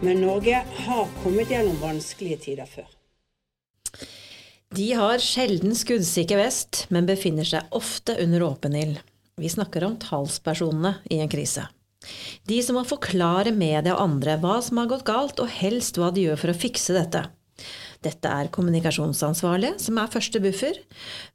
Men 0.00 0.22
Norge 0.24 0.62
har 0.86 1.08
kommet 1.22 1.50
gjennom 1.52 1.76
vanskelige 1.82 2.38
tider 2.46 2.68
før. 2.68 2.86
De 4.72 4.86
har 4.96 5.20
sjelden 5.20 5.74
skuddsikker 5.76 6.38
vest, 6.40 6.86
men 6.94 7.08
befinner 7.08 7.44
seg 7.44 7.74
ofte 7.76 8.14
under 8.22 8.46
åpen 8.46 8.78
ild. 8.78 9.02
Vi 9.36 9.50
snakker 9.52 9.84
om 9.84 9.98
talspersonene 10.00 10.94
i 11.10 11.18
en 11.20 11.28
krise. 11.28 11.66
De 12.48 12.62
som 12.64 12.78
må 12.78 12.84
forklare 12.88 13.52
media 13.52 13.92
og 13.92 14.04
andre 14.06 14.38
hva 14.40 14.60
som 14.64 14.80
har 14.80 14.88
gått 14.88 15.04
galt, 15.10 15.42
og 15.42 15.52
helst 15.58 16.00
hva 16.00 16.08
de 16.14 16.24
gjør 16.28 16.40
for 16.40 16.54
å 16.54 16.56
fikse 16.56 16.96
dette. 16.96 17.26
Dette 18.00 18.32
er 18.32 18.48
kommunikasjonsansvarlige, 18.54 19.76
som 19.84 20.00
er 20.00 20.12
første 20.12 20.40
buffer. 20.40 20.80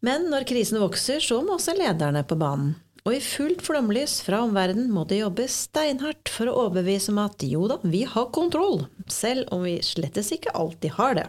Men 0.01 0.25
når 0.31 0.47
krisen 0.49 0.81
vokser, 0.81 1.21
så 1.21 1.43
må 1.45 1.59
også 1.59 1.77
lederne 1.77 2.25
på 2.25 2.39
banen. 2.41 2.73
Og 3.05 3.13
i 3.13 3.21
fullt 3.21 3.61
flomlys 3.61 4.15
fra 4.25 4.39
omverdenen 4.41 4.87
må 4.89 5.03
de 5.05 5.19
jobbe 5.19 5.45
steinhardt 5.51 6.31
for 6.33 6.49
å 6.49 6.55
overbevise 6.63 7.11
om 7.13 7.19
at 7.21 7.43
jo 7.45 7.67
da, 7.69 7.77
vi 7.85 8.01
har 8.09 8.31
kontroll, 8.33 8.87
selv 9.05 9.51
om 9.53 9.61
vi 9.61 9.75
slettes 9.85 10.31
ikke 10.33 10.55
alltid 10.57 10.95
har 10.97 11.13
det. 11.19 11.27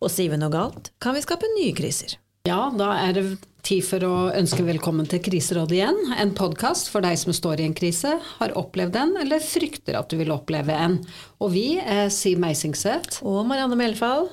Og 0.00 0.08
sier 0.08 0.32
vi 0.32 0.40
noe 0.40 0.54
galt, 0.54 0.88
kan 1.04 1.12
vi 1.12 1.20
skape 1.20 1.50
nye 1.58 1.74
kriser. 1.76 2.16
Ja, 2.48 2.70
da 2.72 2.94
er 2.96 3.12
det 3.18 3.26
tid 3.62 3.84
for 3.86 4.02
å 4.08 4.14
ønske 4.34 4.64
velkommen 4.66 5.06
til 5.06 5.20
Kriserådet 5.22 5.76
igjen. 5.76 6.00
En 6.16 6.32
podkast 6.34 6.88
for 6.90 7.04
deg 7.04 7.20
som 7.20 7.36
står 7.36 7.60
i 7.60 7.68
en 7.68 7.76
krise, 7.76 8.16
har 8.40 8.56
opplevd 8.58 8.96
en 8.98 9.12
eller 9.20 9.44
frykter 9.44 10.00
at 10.00 10.08
du 10.08 10.16
vil 10.18 10.32
oppleve 10.34 10.74
en. 10.74 10.96
Og 11.44 11.52
vi 11.52 11.66
er 11.78 12.08
Siv 12.10 12.40
Meisingseth. 12.42 13.20
Og 13.20 13.44
Marianne 13.46 13.78
Melfall. 13.78 14.32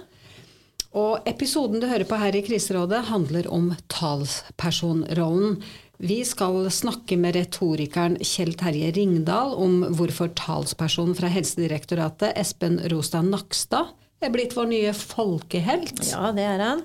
Og 0.97 1.27
episoden 1.29 1.81
du 1.81 1.85
hører 1.89 2.07
på 2.09 2.17
her 2.17 2.33
i 2.33 2.41
Kriserådet, 2.45 3.03
handler 3.11 3.45
om 3.53 3.69
talspersonrollen. 3.93 5.59
Vi 6.01 6.21
skal 6.25 6.63
snakke 6.71 7.17
med 7.19 7.35
retorikeren 7.35 8.15
Kjell 8.23 8.55
Terje 8.57 8.89
Ringdal 8.95 9.53
om 9.59 9.83
hvorfor 9.99 10.31
talspersonen 10.39 11.17
fra 11.17 11.29
Helsedirektoratet, 11.29 12.33
Espen 12.39 12.79
Rostad 12.89 13.27
Nakstad, 13.29 13.91
er 14.23 14.33
blitt 14.33 14.55
vår 14.57 14.71
nye 14.71 14.95
folkehelt. 14.95 16.01
Ja, 16.09 16.31
det 16.35 16.47
er 16.47 16.63
han. 16.63 16.81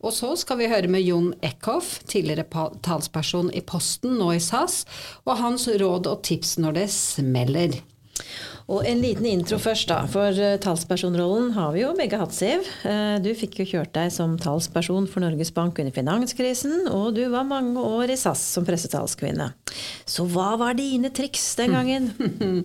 Og 0.00 0.14
så 0.16 0.32
skal 0.40 0.56
vi 0.56 0.70
høre 0.72 0.88
med 0.88 1.04
Jon 1.04 1.34
Eckhoff, 1.44 1.98
tidligere 2.08 2.48
talsperson 2.82 3.52
i 3.52 3.60
Posten, 3.60 4.16
nå 4.16 4.32
i 4.32 4.40
SAS, 4.40 4.86
og 5.28 5.36
hans 5.42 5.68
råd 5.68 6.08
og 6.08 6.22
tips 6.24 6.56
når 6.64 6.80
det 6.80 6.86
smeller. 6.96 7.76
Og 8.70 8.84
en 8.86 9.00
liten 9.02 9.26
intro 9.26 9.58
først, 9.58 9.88
da. 9.90 10.04
For 10.10 10.36
uh, 10.36 10.54
talspersonrollen 10.62 11.50
har 11.56 11.72
vi 11.74 11.82
jo 11.82 11.90
begge 11.98 12.20
hatt, 12.20 12.34
Siv. 12.36 12.66
Uh, 12.84 13.18
du 13.22 13.32
fikk 13.34 13.60
jo 13.62 13.66
kjørt 13.72 13.92
deg 13.96 14.12
som 14.14 14.36
talsperson 14.38 15.08
for 15.10 15.24
Norges 15.24 15.50
Bank 15.56 15.80
under 15.82 15.94
finanskrisen, 15.94 16.86
og 16.92 17.16
du 17.18 17.24
var 17.32 17.48
mange 17.48 17.82
år 17.82 18.14
i 18.14 18.18
SAS 18.20 18.44
som 18.54 18.66
pressetalskvinne. 18.68 19.50
Så 20.06 20.26
hva 20.30 20.52
var 20.60 20.78
dine 20.78 21.10
triks 21.14 21.48
den 21.58 21.74
gangen? 21.74 22.10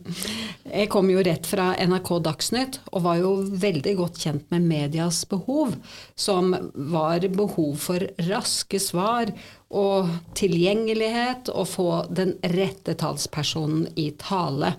Jeg 0.79 0.91
kom 0.93 1.09
jo 1.09 1.25
rett 1.25 1.49
fra 1.49 1.71
NRK 1.81 2.13
Dagsnytt 2.25 2.79
og 2.91 3.05
var 3.05 3.19
jo 3.21 3.35
veldig 3.65 3.97
godt 3.97 4.21
kjent 4.21 4.49
med 4.53 4.65
medias 4.69 5.23
behov, 5.29 5.73
som 6.17 6.53
var 6.73 7.25
behov 7.33 7.77
for 7.81 8.05
raske 8.29 8.81
svar 8.81 9.33
og 9.75 10.11
tilgjengelighet, 10.37 11.49
og 11.49 11.67
få 11.67 11.89
den 12.13 12.35
rette 12.53 12.93
talspersonen 12.99 13.89
i 13.99 14.11
tale. 14.21 14.75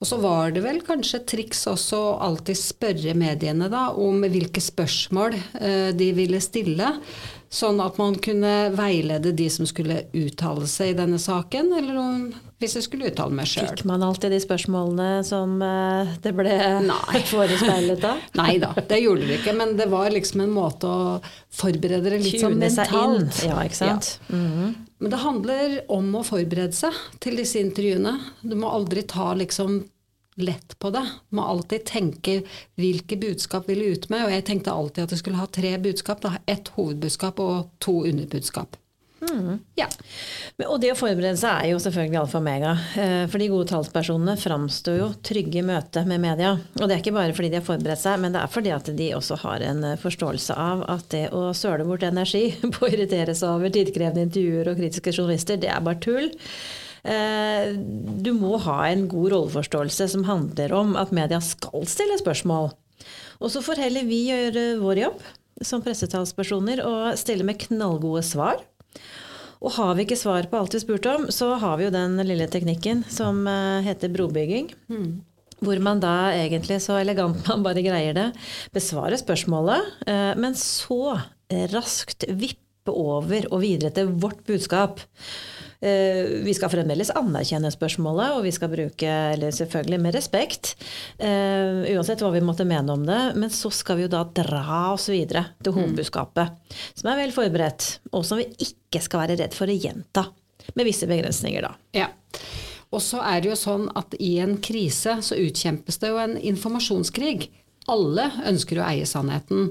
Og 0.00 0.08
så 0.08 0.16
var 0.16 0.54
det 0.56 0.62
vel 0.64 0.78
kanskje 0.80 1.18
et 1.20 1.26
triks 1.28 1.66
også 1.68 1.98
å 2.00 2.12
alltid 2.24 2.56
spørre 2.56 3.12
mediene 3.20 3.68
da, 3.68 3.90
om 3.92 4.22
hvilke 4.24 4.62
spørsmål 4.64 5.36
eh, 5.36 5.90
de 5.92 6.08
ville 6.16 6.40
stille. 6.40 6.94
Sånn 7.52 7.82
at 7.84 7.98
man 8.00 8.16
kunne 8.22 8.70
veilede 8.72 9.34
de 9.36 9.50
som 9.52 9.68
skulle 9.68 10.06
uttale 10.16 10.64
seg 10.70 10.94
i 10.94 10.96
denne 11.02 11.20
saken, 11.20 11.68
eller 11.76 12.00
om, 12.00 12.22
hvis 12.60 12.76
jeg 12.76 12.84
skulle 12.84 13.08
uttale 13.08 13.32
meg 13.34 13.48
sjøl. 13.48 13.70
Fikk 13.72 13.86
man 13.88 14.04
alltid 14.04 14.34
de 14.34 14.40
spørsmålene 14.42 15.24
som 15.24 15.56
eh, 15.64 16.10
det 16.24 16.32
ble 16.36 16.56
forespeilet 17.32 18.02
da? 18.02 18.16
Nei 18.40 18.58
da, 18.62 18.74
det 18.76 19.00
gjorde 19.00 19.28
det 19.28 19.40
ikke. 19.40 19.56
Men 19.56 19.76
det 19.78 19.88
var 19.92 20.12
liksom 20.12 20.44
en 20.44 20.52
måte 20.54 20.90
å 20.90 21.14
forberede 21.56 22.12
det 22.12 22.20
litt 22.26 22.42
sånn 22.42 22.58
mentalt. 22.60 23.40
Ja, 23.46 23.62
ikke 23.64 23.80
sant? 23.80 24.12
Ja. 24.28 24.36
Mm 24.36 24.50
-hmm. 24.52 24.74
Men 25.00 25.10
det 25.10 25.16
handler 25.16 25.80
om 25.88 26.12
å 26.14 26.22
forberede 26.22 26.76
seg 26.76 26.92
til 27.18 27.36
disse 27.40 27.58
intervjuene. 27.58 28.18
Du 28.42 28.54
må 28.54 28.68
aldri 28.68 29.02
ta 29.02 29.32
liksom 29.34 29.80
lett 30.36 30.78
på 30.78 30.90
det. 30.90 31.06
Du 31.30 31.36
må 31.36 31.46
alltid 31.48 31.84
tenke 31.84 32.42
hvilke 32.76 33.16
budskap 33.16 33.68
vil 33.68 33.78
du 33.78 33.92
ut 33.92 34.08
med. 34.12 34.26
Og 34.26 34.32
jeg 34.32 34.44
tenkte 34.44 34.72
alltid 34.72 35.04
at 35.04 35.10
jeg 35.10 35.22
skulle 35.22 35.40
ha 35.40 35.46
tre 35.46 35.78
budskap. 35.78 36.20
Da. 36.20 36.36
Ett 36.46 36.68
hovedbudskap 36.76 37.40
og 37.40 37.70
to 37.78 38.04
underbudskap. 38.04 38.76
Mm. 39.20 39.58
Ja. 39.76 39.86
Og 40.66 40.78
det 40.80 40.92
å 40.94 40.98
forberede 40.98 41.36
seg 41.40 41.64
er 41.64 41.70
jo 41.72 41.80
selvfølgelig 41.82 42.20
alfa 42.22 42.38
og 42.38 42.42
omega. 42.44 42.72
Eh, 43.00 43.24
for 43.30 43.42
de 43.42 43.48
gode 43.52 43.68
talspersonene 43.70 44.36
framstår 44.40 44.98
jo 44.98 45.08
trygge 45.26 45.60
i 45.60 45.64
møte 45.66 46.04
med 46.08 46.22
media. 46.22 46.54
Og 46.78 46.84
det 46.86 46.96
er 46.96 47.02
ikke 47.02 47.16
bare 47.16 47.36
fordi 47.36 47.52
de 47.52 47.60
har 47.60 47.66
forberedt 47.66 48.02
seg, 48.02 48.20
men 48.22 48.36
det 48.36 48.42
er 48.42 48.52
fordi 48.52 48.74
at 48.74 48.90
de 48.96 49.08
også 49.16 49.40
har 49.44 49.64
en 49.66 49.86
eh, 49.92 49.98
forståelse 50.00 50.56
av 50.56 50.84
at 50.96 51.08
det 51.12 51.26
å 51.36 51.50
søle 51.56 51.86
bort 51.88 52.04
energi 52.06 52.46
på 52.74 52.86
å 52.86 52.92
irritere 52.92 53.36
seg 53.36 53.56
over 53.56 53.72
tidkrevende 53.74 54.28
intervjuer 54.28 54.72
og 54.72 54.80
kritiske 54.80 55.14
journalister, 55.16 55.60
det 55.60 55.72
er 55.72 55.84
bare 55.84 56.00
tull. 56.04 56.30
Eh, 57.04 57.72
du 58.20 58.32
må 58.36 58.56
ha 58.66 58.82
en 58.88 59.06
god 59.10 59.32
rolleforståelse 59.34 60.08
som 60.14 60.24
handler 60.28 60.74
om 60.76 60.96
at 61.00 61.14
media 61.16 61.40
skal 61.44 61.86
stille 61.88 62.18
spørsmål. 62.20 62.72
Og 63.40 63.52
så 63.52 63.62
får 63.64 63.80
heller 63.86 64.08
vi 64.08 64.26
gjøre 64.28 64.64
vår 64.82 65.04
jobb 65.06 65.22
som 65.64 65.82
pressetalspersoner 65.84 66.82
og 66.84 67.16
stille 67.20 67.44
med 67.44 67.60
knallgode 67.60 68.22
svar. 68.24 68.60
Og 69.60 69.74
har 69.76 69.96
vi 69.96 70.06
ikke 70.06 70.16
svar 70.16 70.46
på 70.48 70.60
alt 70.60 70.74
vi 70.74 70.80
spurte 70.82 71.12
om, 71.12 71.26
så 71.32 71.52
har 71.60 71.76
vi 71.76 71.86
jo 71.86 71.92
den 71.92 72.16
lille 72.24 72.46
teknikken 72.48 73.02
som 73.12 73.42
eh, 73.50 73.82
heter 73.84 74.12
brobygging. 74.12 74.70
Mm. 74.88 75.10
Hvor 75.60 75.82
man 75.84 76.00
da 76.00 76.30
egentlig 76.32 76.80
så 76.80 76.96
elegant 77.00 77.44
man 77.50 77.66
bare 77.66 77.84
greier 77.84 78.16
det, 78.16 78.30
besvarer 78.72 79.20
spørsmålet, 79.20 79.92
eh, 80.08 80.32
men 80.40 80.56
så 80.58 81.18
raskt 81.74 82.28
vippe 82.30 82.94
over 82.94 83.48
og 83.50 83.60
videre 83.64 83.92
til 83.92 84.12
vårt 84.22 84.40
budskap. 84.48 85.02
Eh, 85.80 86.26
vi 86.44 86.52
skal 86.54 86.68
fremdeles 86.68 87.08
anerkjenne 87.16 87.70
spørsmålet, 87.72 88.34
og 88.36 88.44
vi 88.44 88.52
skal 88.52 88.68
bruke, 88.72 89.12
eller 89.34 89.54
selvfølgelig 89.54 90.00
med 90.04 90.16
respekt, 90.16 90.74
uh, 91.22 91.86
uansett 91.88 92.20
hva 92.20 92.28
vi 92.34 92.42
måtte 92.44 92.66
mene 92.68 92.92
om 92.92 93.06
det. 93.08 93.20
Men 93.40 93.52
så 93.54 93.72
skal 93.72 93.96
vi 93.96 94.04
jo 94.04 94.12
da 94.12 94.26
dra 94.36 94.82
oss 94.92 95.08
videre 95.08 95.46
til 95.62 95.72
mm. 95.72 95.78
hovedbudskapet, 95.78 96.58
som 97.00 97.12
er 97.12 97.22
vel 97.22 97.32
forberedt, 97.32 97.88
og 98.12 98.26
som 98.28 98.42
vi 98.42 98.50
ikke 98.60 99.00
skal 99.06 99.24
være 99.24 99.38
redd 99.40 99.56
for 99.56 99.72
å 99.72 99.76
gjenta. 99.76 100.26
Med 100.76 100.84
visse 100.84 101.08
begrensninger, 101.08 101.64
da. 101.64 101.72
Ja. 101.96 102.10
Og 102.92 103.00
så 103.02 103.22
er 103.24 103.40
det 103.40 103.48
jo 103.48 103.56
sånn 103.56 103.86
at 103.96 104.12
i 104.20 104.34
en 104.42 104.58
krise 104.60 105.16
så 105.24 105.38
utkjempes 105.38 105.96
det 106.02 106.10
jo 106.10 106.18
en 106.20 106.36
informasjonskrig. 106.36 107.48
Alle 107.90 108.26
ønsker 108.50 108.82
å 108.82 108.84
eie 108.90 109.08
sannheten. 109.08 109.70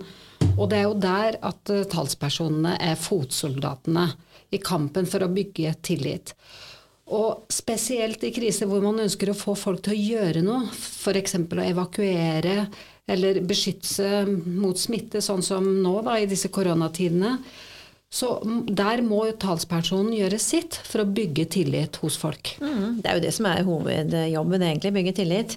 Og 0.56 0.66
det 0.72 0.80
er 0.80 0.88
jo 0.88 0.97
der 0.97 1.38
at 1.46 1.70
uh, 1.70 1.86
talspersonene 1.91 2.80
er 2.81 2.97
fotsoldatene 2.97 4.08
i 4.51 4.59
kampen 4.63 5.07
for 5.09 5.25
å 5.25 5.31
bygge 5.33 5.75
tillit. 5.85 6.33
Og 7.09 7.49
spesielt 7.49 8.23
i 8.23 8.33
kriser 8.33 8.69
hvor 8.69 8.83
man 8.85 9.01
ønsker 9.01 9.31
å 9.31 9.37
få 9.37 9.55
folk 9.57 9.81
til 9.85 9.95
å 9.95 9.99
gjøre 9.99 10.43
noe, 10.45 10.67
f.eks. 10.69 11.35
å 11.41 11.65
evakuere 11.65 12.57
eller 13.09 13.41
beskytte 13.49 14.25
mot 14.29 14.78
smitte, 14.78 15.22
sånn 15.25 15.41
som 15.46 15.66
nå 15.81 15.96
da, 16.05 16.19
i 16.19 16.29
disse 16.29 16.51
koronatidene, 16.53 17.40
så 18.09 18.29
der 18.66 19.03
må 19.06 19.20
talspersonen 19.38 20.16
gjøre 20.17 20.40
sitt 20.41 20.79
for 20.82 21.03
å 21.03 21.09
bygge 21.14 21.44
tillit 21.53 22.00
hos 22.02 22.16
folk. 22.17 22.56
Mm, 22.58 23.03
det 23.03 23.06
er 23.06 23.20
jo 23.20 23.22
det 23.22 23.34
som 23.35 23.46
er 23.46 23.61
hovedjobben, 23.67 24.64
egentlig. 24.66 24.91
Bygge 24.96 25.14
tillit. 25.20 25.53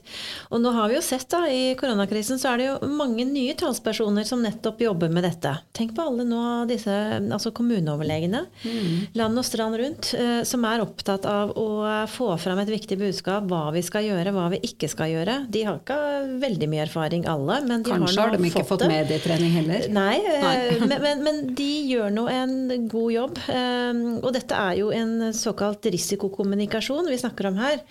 Og 0.52 0.60
nå 0.60 0.74
har 0.76 0.90
vi 0.90 0.98
jo 0.98 1.04
sett 1.04 1.24
da, 1.32 1.46
i 1.48 1.72
koronakrisen 1.80 2.36
så 2.40 2.50
er 2.50 2.60
det 2.60 2.66
jo 2.66 2.90
mange 2.92 3.24
nye 3.24 3.54
talspersoner 3.56 4.28
som 4.28 4.44
nettopp 4.44 4.84
jobber 4.84 5.08
med 5.08 5.24
dette. 5.24 5.54
Tenk 5.72 5.94
på 5.96 6.04
alle 6.04 6.26
nå 6.28 6.42
disse 6.68 6.92
altså 7.22 7.54
kommuneoverlegene 7.56 8.42
mm. 8.44 9.16
land 9.16 9.40
og 9.40 9.48
strand 9.48 9.80
rundt 9.80 10.12
eh, 10.18 10.42
som 10.44 10.68
er 10.68 10.84
opptatt 10.84 11.24
av 11.28 11.54
å 11.56 11.70
få 12.12 12.34
fram 12.42 12.60
et 12.60 12.74
viktig 12.74 13.00
budskap. 13.00 13.48
Hva 13.48 13.72
vi 13.72 13.80
skal 13.86 14.10
gjøre, 14.10 14.36
hva 14.36 14.50
vi 14.52 14.60
ikke 14.68 14.92
skal 14.92 15.08
gjøre. 15.14 15.38
De 15.48 15.64
har 15.70 15.80
ikke 15.80 15.98
veldig 16.44 16.68
mye 16.68 16.84
erfaring 16.84 17.24
alle, 17.32 17.62
men 17.64 17.80
de 17.80 17.96
Kanskje 17.96 18.20
har, 18.20 18.36
har 18.36 18.36
de 18.36 18.52
ikke 18.52 18.66
fått, 18.68 18.84
fått 18.84 18.92
medietrening 18.92 19.56
heller? 19.56 19.88
Nei, 19.88 20.20
eh, 20.20 20.44
Nei. 20.44 20.54
men, 20.84 20.96
men, 21.08 21.26
men 21.30 21.42
de 21.56 21.72
gjør 21.94 22.12
noe 22.12 22.41
en 22.42 22.88
god 22.90 23.12
jobb. 23.14 23.38
Ehm, 23.52 24.02
og 24.20 24.32
dette 24.36 24.56
er 24.58 24.80
jo 24.80 24.90
en 24.94 25.30
såkalt 25.36 25.86
risikokommunikasjon 25.92 27.10
vi 27.10 27.20
snakker 27.20 27.50
om 27.50 27.60
her. 27.62 27.82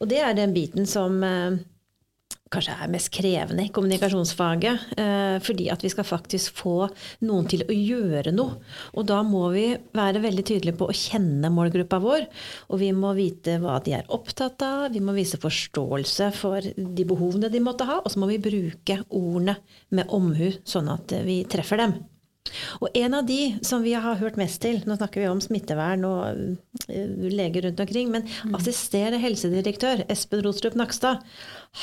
Og 0.00 0.10
det 0.10 0.22
er 0.24 0.36
den 0.38 0.54
biten 0.56 0.88
som 0.88 1.20
eh, 1.26 1.60
kanskje 2.50 2.74
er 2.74 2.90
mest 2.90 3.12
krevende 3.14 3.64
i 3.66 3.70
kommunikasjonsfaget. 3.74 4.86
Eh, 4.98 5.36
fordi 5.44 5.68
at 5.70 5.84
vi 5.84 5.90
skal 5.92 6.06
faktisk 6.08 6.58
få 6.58 6.74
noen 7.26 7.46
til 7.50 7.62
å 7.62 7.76
gjøre 7.76 8.34
noe. 8.34 8.58
Og 8.98 9.06
da 9.10 9.20
må 9.26 9.46
vi 9.54 9.68
være 9.96 10.22
veldig 10.24 10.46
tydelige 10.46 10.78
på 10.80 10.90
å 10.90 10.96
kjenne 10.96 11.52
målgruppa 11.54 12.00
vår. 12.02 12.26
Og 12.70 12.82
vi 12.82 12.90
må 12.96 13.14
vite 13.18 13.58
hva 13.62 13.78
de 13.84 13.94
er 14.00 14.10
opptatt 14.10 14.62
av, 14.66 14.88
vi 14.94 15.02
må 15.04 15.14
vise 15.16 15.40
forståelse 15.40 16.32
for 16.36 16.64
de 16.74 17.06
behovene 17.06 17.52
de 17.52 17.62
måtte 17.62 17.86
ha. 17.88 18.00
Og 18.02 18.10
så 18.10 18.22
må 18.22 18.30
vi 18.32 18.42
bruke 18.42 19.02
ordene 19.08 19.60
med 19.94 20.10
omhu, 20.10 20.48
sånn 20.66 20.90
at 20.90 21.20
vi 21.26 21.42
treffer 21.50 21.84
dem. 21.84 22.00
Og 22.80 22.96
en 22.96 23.14
av 23.14 23.26
de 23.28 23.38
som 23.66 23.82
vi 23.84 23.92
har 23.94 24.18
hørt 24.20 24.38
mest 24.40 24.60
til, 24.64 24.80
nå 24.88 24.96
snakker 24.98 25.22
vi 25.22 25.28
om 25.30 25.42
smittevern 25.44 26.04
og 26.08 26.22
uh, 26.88 27.28
leger 27.30 27.68
rundt 27.68 27.82
omkring, 27.84 28.10
men 28.14 28.26
mm. 28.26 28.56
assisterende 28.58 29.20
helsedirektør 29.22 30.04
Espen 30.10 30.44
Rostrup 30.46 30.78
Nakstad, 30.78 31.24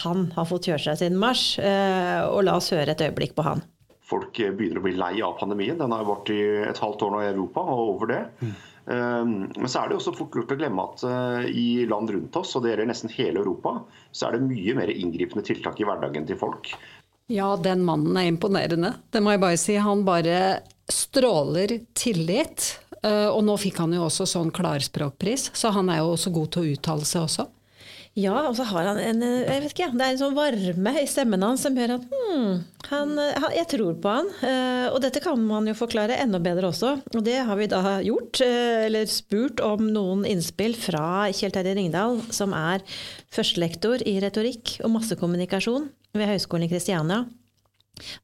han 0.03 0.29
har 0.35 0.49
fått 0.49 0.69
kjøre 0.69 0.83
seg 0.89 1.01
siden 1.03 1.19
mars. 1.21 1.49
Uh, 1.61 2.25
og 2.31 2.45
la 2.47 2.57
oss 2.59 2.71
høre 2.75 2.93
et 2.93 3.03
øyeblikk 3.05 3.37
på 3.37 3.45
han. 3.47 3.63
Folk 4.07 4.39
begynner 4.39 4.79
å 4.79 4.85
bli 4.85 4.95
lei 4.95 5.13
av 5.25 5.35
pandemien. 5.39 5.77
Den 5.79 5.91
har 5.91 6.07
vart 6.07 6.31
i 6.31 6.39
et 6.63 6.79
halvt 6.79 7.03
år 7.03 7.13
nå 7.13 7.21
i 7.25 7.31
Europa 7.33 7.63
og 7.67 7.93
over 7.97 8.11
det. 8.13 8.23
Mm. 8.39 8.57
Um, 8.87 9.31
men 9.51 9.67
så 9.67 9.81
er 9.81 9.89
det 9.89 9.97
også 9.97 10.13
fort 10.15 10.35
gjort 10.37 10.53
å 10.53 10.55
glemme 10.55 10.83
at 10.87 11.01
uh, 11.03 11.43
i 11.43 11.83
land 11.91 12.13
rundt 12.13 12.37
oss, 12.39 12.53
og 12.55 12.63
det 12.63 12.71
gjelder 12.71 12.87
nesten 12.87 13.11
hele 13.11 13.41
Europa, 13.41 13.81
så 14.15 14.29
er 14.29 14.37
det 14.37 14.47
mye 14.47 14.77
mer 14.77 14.93
inngripende 14.93 15.43
tiltak 15.43 15.81
i 15.83 15.87
hverdagen 15.87 16.27
til 16.29 16.39
folk. 16.39 16.71
Ja, 17.27 17.57
den 17.59 17.83
mannen 17.83 18.15
er 18.17 18.29
imponerende. 18.29 18.93
Det 19.11 19.19
må 19.23 19.33
jeg 19.33 19.43
bare 19.43 19.59
si. 19.59 19.75
Han 19.83 20.05
bare 20.07 20.61
stråler 20.87 21.73
tillit. 21.97 22.77
Eh, 23.03 23.27
og 23.27 23.43
nå 23.45 23.57
fikk 23.59 23.81
han 23.83 23.93
jo 23.93 24.05
også 24.07 24.25
sånn 24.29 24.53
klarspråkpris, 24.55 25.51
så 25.53 25.73
han 25.75 25.91
er 25.93 26.01
jo 26.01 26.13
også 26.15 26.31
god 26.33 26.53
til 26.53 26.63
å 26.63 26.77
uttale 26.77 27.07
seg 27.07 27.27
også. 27.27 27.47
Ja, 28.17 28.33
og 28.47 28.55
så 28.57 28.65
har 28.65 28.87
han 28.89 28.97
en 28.97 29.19
jeg 29.21 29.61
vet 29.61 29.73
ikke, 29.75 29.91
det 29.93 30.01
er 30.01 30.15
en 30.15 30.19
sånn 30.19 30.33
varme 30.33 30.93
i 30.97 31.05
stemmen 31.05 31.43
hans 31.45 31.61
som 31.67 31.75
gjør 31.77 31.99
at 31.99 32.05
hmm, 32.09 32.55
han, 32.89 33.11
han, 33.13 33.51
jeg 33.53 33.69
tror 33.75 33.99
på 34.01 34.13
han. 34.15 34.31
Eh, 34.41 34.87
og 34.89 34.97
dette 35.03 35.21
kan 35.21 35.37
man 35.45 35.69
jo 35.69 35.75
forklare 35.77 36.17
enda 36.23 36.41
bedre 36.41 36.71
også. 36.71 36.95
Og 37.13 37.21
det 37.27 37.37
har 37.45 37.59
vi 37.59 37.69
da 37.69 37.81
gjort, 38.01 38.41
eh, 38.41 38.87
eller 38.87 39.05
spurt 39.11 39.61
om 39.61 39.85
noen 39.93 40.25
innspill 40.25 40.73
fra 40.73 41.27
Kjell 41.29 41.53
Terje 41.53 41.75
Ringdal, 41.77 42.23
som 42.33 42.57
er 42.57 42.81
førstelektor 43.33 44.01
i 44.09 44.17
retorikk 44.23 44.79
og 44.81 44.95
massekommunikasjon 44.95 45.85
ved 46.17 46.31
Høgskolen 46.31 46.65
i 46.65 46.71
Kristiania. 46.73 47.27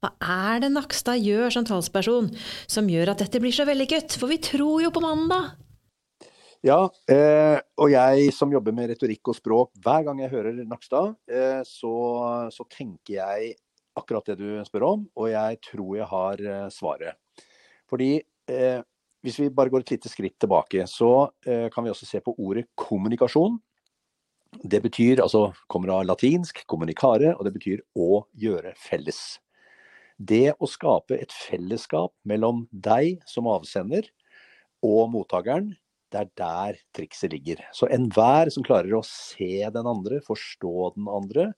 Hva 0.02 0.14
er 0.18 0.64
det 0.64 0.74
Nakstad 0.74 1.22
gjør 1.22 1.54
som 1.54 1.70
talsperson 1.70 2.32
som 2.66 2.90
gjør 2.90 3.14
at 3.14 3.22
dette 3.22 3.42
blir 3.42 3.54
så 3.54 3.66
vellykket? 3.70 4.18
For 4.18 4.32
vi 4.32 4.42
tror 4.42 4.88
jo 4.88 4.94
på 4.94 5.06
mandag! 5.06 5.54
Ja, 6.64 6.86
eh, 7.12 7.58
og 7.76 7.90
jeg 7.92 8.30
som 8.32 8.54
jobber 8.56 8.72
med 8.72 8.94
retorikk 8.94 9.34
og 9.34 9.36
språk, 9.36 9.74
hver 9.84 10.06
gang 10.08 10.22
jeg 10.24 10.32
hører 10.32 10.62
Nakstad, 10.64 11.18
eh, 11.28 11.60
så, 11.68 11.92
så, 12.56 12.64
tenker 12.72 13.18
jeg 13.18 13.50
akkurat 14.00 14.32
det 14.32 14.38
du 14.40 14.62
spør 14.64 14.86
om, 14.88 15.04
og 15.20 15.28
jeg 15.34 15.60
tror 15.68 15.98
jeg 15.98 16.08
har 16.14 16.46
eh, 16.54 16.70
svaret. 16.72 17.20
Fordi 17.92 18.16
eh, 18.48 18.80
hvis 19.28 19.42
vi 19.44 19.50
bare 19.52 19.76
går 19.76 19.84
et 19.84 19.94
lite 19.98 20.14
skritt 20.14 20.38
tilbake, 20.40 20.88
så 20.88 21.12
eh, 21.44 21.68
kan 21.68 21.84
vi 21.84 21.92
også 21.92 22.08
se 22.08 22.24
på 22.24 22.36
ordet 22.40 22.70
kommunikasjon. 22.80 23.60
Det 24.64 24.80
betyr, 24.88 25.20
altså 25.20 25.50
kommer 25.68 25.98
av 25.98 26.08
latinsk 26.08 26.64
'communicare', 26.64 27.36
og 27.36 27.44
det 27.44 27.58
betyr 27.60 27.84
å 28.00 28.24
gjøre 28.40 28.72
felles. 28.80 29.42
Det 30.16 30.56
å 30.56 30.70
skape 30.70 31.20
et 31.20 31.36
fellesskap 31.36 32.16
mellom 32.24 32.70
deg 32.72 33.20
som 33.28 33.52
avsender 33.52 34.08
og 34.80 35.10
mottakeren, 35.12 35.74
det 36.14 36.22
er 36.22 36.32
der 36.38 36.80
trikset 36.96 37.34
ligger. 37.34 37.62
Så 37.74 37.90
enhver 37.92 38.52
som 38.54 38.66
klarer 38.66 38.94
å 38.98 39.06
se 39.08 39.64
den 39.74 39.90
andre, 39.90 40.22
forstå 40.26 40.94
den 40.98 41.10
andre, 41.10 41.52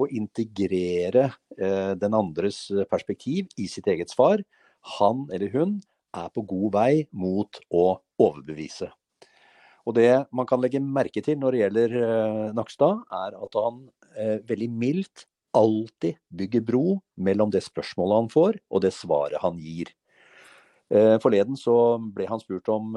og 0.00 0.12
integrere 0.12 1.28
eh, 1.58 1.92
den 2.00 2.16
andres 2.16 2.64
perspektiv 2.90 3.50
i 3.60 3.68
sitt 3.70 3.88
eget 3.92 4.12
svar, 4.12 4.42
han 4.98 5.28
eller 5.32 5.52
hun 5.52 5.76
er 6.16 6.32
på 6.34 6.44
god 6.48 6.72
vei 6.74 6.92
mot 7.14 7.60
å 7.72 7.86
overbevise. 8.20 8.90
Og 9.88 9.96
det 9.98 10.24
man 10.34 10.46
kan 10.46 10.62
legge 10.62 10.82
merke 10.82 11.22
til 11.24 11.38
når 11.40 11.54
det 11.54 11.62
gjelder 11.62 11.96
eh, 12.02 12.48
Nakstad, 12.56 13.02
er 13.24 13.38
at 13.38 13.58
han 13.58 13.84
eh, 14.14 14.38
veldig 14.48 14.70
mildt 14.70 15.26
alltid 15.56 16.16
bygger 16.32 16.64
bro 16.64 16.84
mellom 17.20 17.50
det 17.52 17.64
spørsmålet 17.64 18.22
han 18.22 18.30
får, 18.32 18.60
og 18.72 18.84
det 18.84 18.92
svaret 18.96 19.42
han 19.42 19.58
gir. 19.60 19.90
Eh, 20.92 21.16
forleden 21.22 21.56
så 21.56 21.74
ble 22.12 22.26
han 22.28 22.40
spurt 22.42 22.68
om, 22.68 22.92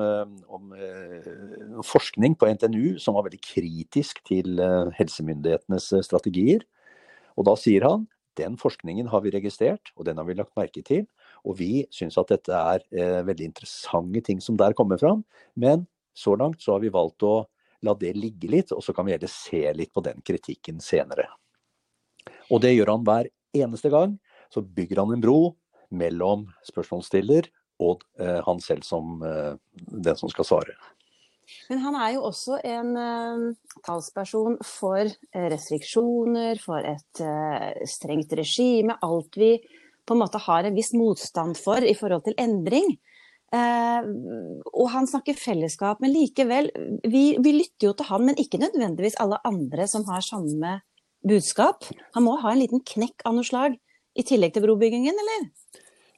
om, 0.51 0.73
forskning 1.87 2.35
på 2.35 2.49
NTNU 2.57 2.97
som 2.99 3.15
var 3.15 3.27
veldig 3.29 3.39
kritisk 3.39 4.19
til 4.27 4.59
helsemyndighetenes 4.97 5.93
strategier. 6.03 6.65
Og 7.39 7.47
da 7.47 7.55
sier 7.59 7.87
han 7.87 8.03
den 8.35 8.57
forskningen 8.59 9.07
har 9.13 9.21
vi 9.23 9.31
registrert, 9.31 9.93
og 9.95 10.09
den 10.09 10.19
har 10.19 10.27
vi 10.27 10.35
lagt 10.35 10.51
merke 10.59 10.81
til. 10.83 11.05
Og 11.47 11.55
vi 11.61 11.85
syns 11.95 12.17
at 12.19 12.33
dette 12.33 12.51
er 12.51 12.83
veldig 13.23 13.47
interessante 13.47 14.25
ting 14.27 14.41
som 14.43 14.59
der 14.59 14.75
kommer 14.75 14.99
fram. 14.99 15.23
Men 15.55 15.85
så 16.11 16.35
langt 16.35 16.59
så 16.59 16.75
har 16.75 16.83
vi 16.83 16.91
valgt 16.91 17.23
å 17.23 17.45
la 17.85 17.95
det 17.99 18.13
ligge 18.17 18.49
litt, 18.51 18.71
og 18.75 18.83
så 18.83 18.93
kan 18.95 19.07
vi 19.07 19.15
heller 19.15 19.31
se 19.31 19.61
litt 19.75 19.93
på 19.95 20.03
den 20.05 20.21
kritikken 20.25 20.81
senere. 20.83 21.27
Og 22.49 22.61
det 22.63 22.73
gjør 22.75 22.95
han 22.95 23.05
hver 23.05 23.29
eneste 23.55 23.91
gang. 23.93 24.17
Så 24.53 24.63
bygger 24.63 25.03
han 25.03 25.13
en 25.15 25.23
bro 25.23 25.55
mellom 25.95 26.47
spørsmålsstiller 26.65 27.49
og 27.83 28.03
eh, 28.19 28.41
han 28.45 28.61
selv 28.63 28.85
som 28.87 29.23
eh, 29.25 29.55
den 29.75 30.19
som 30.19 30.31
skal 30.31 30.47
svare. 30.47 30.75
Men 31.69 31.81
han 31.83 31.95
er 31.99 32.15
jo 32.15 32.23
også 32.25 32.57
en 32.65 32.95
uh, 32.97 33.73
talsperson 33.85 34.55
for 34.65 35.05
uh, 35.05 35.45
restriksjoner, 35.53 36.57
for 36.57 36.81
et 36.81 37.21
uh, 37.21 37.85
strengt 37.85 38.33
regime. 38.33 38.95
Alt 39.05 39.37
vi 39.37 39.51
på 40.05 40.15
en 40.15 40.23
måte 40.23 40.41
har 40.41 40.65
en 40.65 40.73
viss 40.73 40.93
motstand 40.97 41.57
for 41.61 41.85
i 41.85 41.93
forhold 41.97 42.25
til 42.25 42.37
endring. 42.41 42.95
Eh, 43.53 44.07
og 44.73 44.87
han 44.91 45.07
snakker 45.09 45.37
fellesskap, 45.37 46.01
men 46.03 46.13
likevel 46.15 46.71
vi, 47.05 47.37
vi, 47.39 47.53
lytter 47.61 47.89
jo 47.89 47.93
til 47.97 48.09
han, 48.09 48.25
men 48.27 48.39
ikke 48.41 48.59
nødvendigvis 48.61 49.19
alle 49.21 49.39
andre 49.47 49.87
som 49.89 50.05
har 50.09 50.25
samme 50.25 50.79
budskap. 51.25 51.85
Han 52.17 52.25
må 52.25 52.35
ha 52.41 52.53
en 52.53 52.63
liten 52.63 52.83
knekk 52.85 53.25
av 53.25 53.37
noe 53.37 53.47
slag, 53.47 53.77
i 54.15 54.23
tillegg 54.23 54.55
til 54.55 54.63
brobyggingen, 54.63 55.17
eller? 55.23 55.47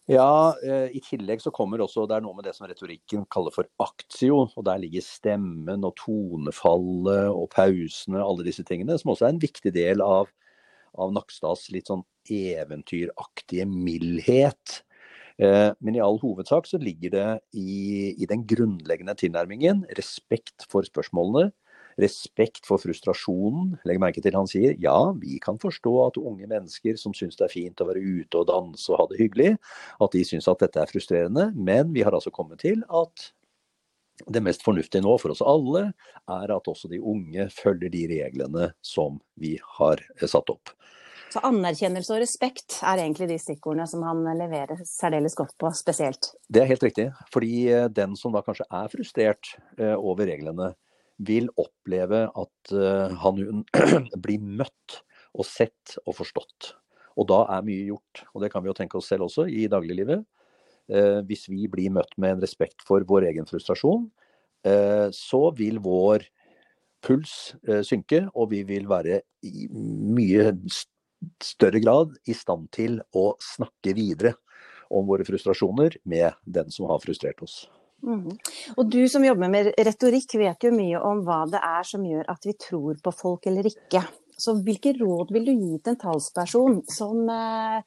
Ja, 0.07 0.55
eh, 0.63 0.87
i 0.95 1.01
tillegg 1.03 1.41
så 1.43 1.51
kommer 1.51 1.81
også 1.83 2.05
Det 2.07 2.15
er 2.15 2.23
noe 2.23 2.37
med 2.37 2.45
det 2.47 2.53
som 2.55 2.67
retorikken 2.69 3.25
kaller 3.27 3.51
for 3.51 3.67
aktio. 3.83 4.45
Og 4.55 4.63
der 4.63 4.79
ligger 4.79 5.03
stemmen 5.03 5.83
og 5.83 5.97
tonefallet 5.99 7.27
og 7.27 7.49
pausene, 7.51 8.23
alle 8.23 8.47
disse 8.47 8.63
tingene, 8.67 8.95
som 8.99 9.11
også 9.11 9.27
er 9.27 9.35
en 9.35 9.43
viktig 9.43 9.73
del 9.75 10.03
av, 10.05 10.31
av 10.95 11.11
Nakstads 11.11 11.67
litt 11.75 11.91
sånn 11.91 12.05
eventyraktige 12.31 13.67
mildhet. 13.67 14.79
Eh, 15.43 15.75
men 15.83 15.99
i 15.99 16.01
all 16.01 16.21
hovedsak 16.23 16.71
så 16.71 16.79
ligger 16.79 17.11
det 17.13 17.27
i, 17.59 18.15
i 18.15 18.31
den 18.31 18.47
grunnleggende 18.47 19.17
tilnærmingen 19.19 19.83
respekt 19.99 20.69
for 20.71 20.87
spørsmålene. 20.87 21.51
Respekt 21.97 22.67
for 22.69 22.81
frustrasjonen. 22.81 23.75
Legg 23.89 24.01
merke 24.01 24.21
til 24.21 24.37
han 24.37 24.49
sier 24.49 24.75
ja, 24.81 24.97
vi 25.17 25.39
kan 25.43 25.57
forstå 25.61 25.93
at 26.03 26.19
unge 26.21 26.45
mennesker 26.49 26.99
som 27.01 27.15
syns 27.17 27.39
det 27.39 27.47
er 27.47 27.55
fint 27.55 27.81
å 27.81 27.87
være 27.89 28.03
ute 28.03 28.41
og 28.41 28.49
danse 28.51 28.91
og 28.91 29.01
ha 29.01 29.07
det 29.11 29.21
hyggelig, 29.23 29.55
at 30.03 30.13
de 30.13 30.21
syns 30.27 30.49
at 30.51 30.61
dette 30.61 30.83
er 30.83 30.91
frustrerende. 30.91 31.49
Men 31.57 31.95
vi 31.95 32.05
har 32.05 32.13
altså 32.13 32.33
kommet 32.33 32.61
til 32.65 32.85
at 32.85 33.31
det 34.25 34.41
mest 34.41 34.63
fornuftige 34.65 35.03
nå 35.05 35.13
for 35.21 35.33
oss 35.33 35.43
alle 35.45 35.91
er 36.33 36.53
at 36.53 36.69
også 36.69 36.89
de 36.89 36.97
unge 36.97 37.49
følger 37.53 37.93
de 37.93 38.07
reglene 38.09 38.71
som 38.85 39.19
vi 39.37 39.57
har 39.77 40.01
satt 40.25 40.49
opp. 40.53 40.73
Så 41.33 41.41
anerkjennelse 41.43 42.13
og 42.15 42.21
respekt 42.23 42.77
er 42.87 43.01
egentlig 43.03 43.27
de 43.29 43.37
stikkordene 43.41 43.87
som 43.89 44.03
han 44.07 44.23
leverer 44.39 44.79
særdeles 44.87 45.35
godt 45.37 45.57
på, 45.59 45.69
spesielt. 45.75 46.31
Det 46.47 46.63
er 46.63 46.69
helt 46.69 46.85
riktig. 46.85 47.09
Fordi 47.33 47.53
eh, 47.73 47.87
den 47.91 48.15
som 48.19 48.35
da 48.35 48.41
kanskje 48.45 48.67
er 48.71 48.87
frustrert 48.93 49.51
eh, 49.75 49.95
over 49.97 50.29
reglene, 50.29 50.71
vil 51.17 51.49
oppleve 51.57 52.25
at 52.29 52.73
eh, 52.73 53.15
han 53.23 53.63
blir 54.23 54.43
møtt 54.61 54.99
og 55.37 55.47
sett 55.47 55.97
og 56.05 56.17
forstått. 56.19 56.73
Og 57.17 57.29
da 57.29 57.43
er 57.57 57.65
mye 57.65 57.87
gjort. 57.89 58.23
Og 58.33 58.43
det 58.43 58.51
kan 58.53 58.63
vi 58.63 58.71
jo 58.71 58.77
tenke 58.77 58.99
oss 58.99 59.09
selv 59.09 59.27
også 59.27 59.47
i 59.49 59.65
dagliglivet. 59.71 60.25
Hvis 61.27 61.49
vi 61.51 61.65
blir 61.67 61.91
møtt 61.91 62.13
med 62.21 62.37
en 62.37 62.43
respekt 62.45 62.85
for 62.87 63.03
vår 63.09 63.25
egen 63.27 63.47
frustrasjon, 63.49 64.05
så 65.11 65.39
vil 65.57 65.81
vår 65.83 66.23
puls 67.03 67.33
synke, 67.83 68.21
og 68.31 68.53
vi 68.53 68.61
vil 68.69 68.87
være 68.87 69.17
i 69.43 69.67
mye 69.67 70.53
større 71.43 71.81
grad 71.83 72.15
i 72.29 72.35
stand 72.37 72.69
til 72.75 73.01
å 73.17 73.31
snakke 73.43 73.95
videre 73.97 74.35
om 74.93 75.07
våre 75.09 75.25
frustrasjoner 75.27 75.99
med 76.07 76.37
den 76.45 76.71
som 76.73 76.87
har 76.91 77.01
frustrert 77.03 77.41
oss. 77.43 77.65
Mm. 78.05 78.29
Og 78.77 78.89
du 78.91 79.01
som 79.09 79.25
jobber 79.25 79.49
med 79.51 79.71
retorikk 79.73 80.37
vet 80.37 80.63
jo 80.67 80.71
mye 80.75 80.99
om 81.01 81.23
hva 81.25 81.43
det 81.49 81.61
er 81.63 81.87
som 81.87 82.05
gjør 82.05 82.27
at 82.29 82.45
vi 82.45 82.53
tror 82.61 82.99
på 83.03 83.13
folk 83.15 83.47
eller 83.49 83.69
ikke. 83.69 84.03
Så 84.37 84.53
hvilke 84.61 84.93
råd 84.99 85.33
vil 85.33 85.47
du 85.47 85.53
gi 85.53 85.79
til 85.79 85.95
en 85.95 86.01
talsperson 86.01 86.83
som 86.93 87.25
eh, 87.33 87.81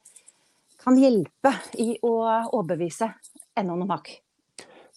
kan 0.81 0.99
hjelpe 0.99 1.53
i 1.79 1.93
å 2.03 2.13
overbevise 2.51 3.07
ennå 3.57 3.77
noen 3.79 3.95
hakk? 3.95 4.11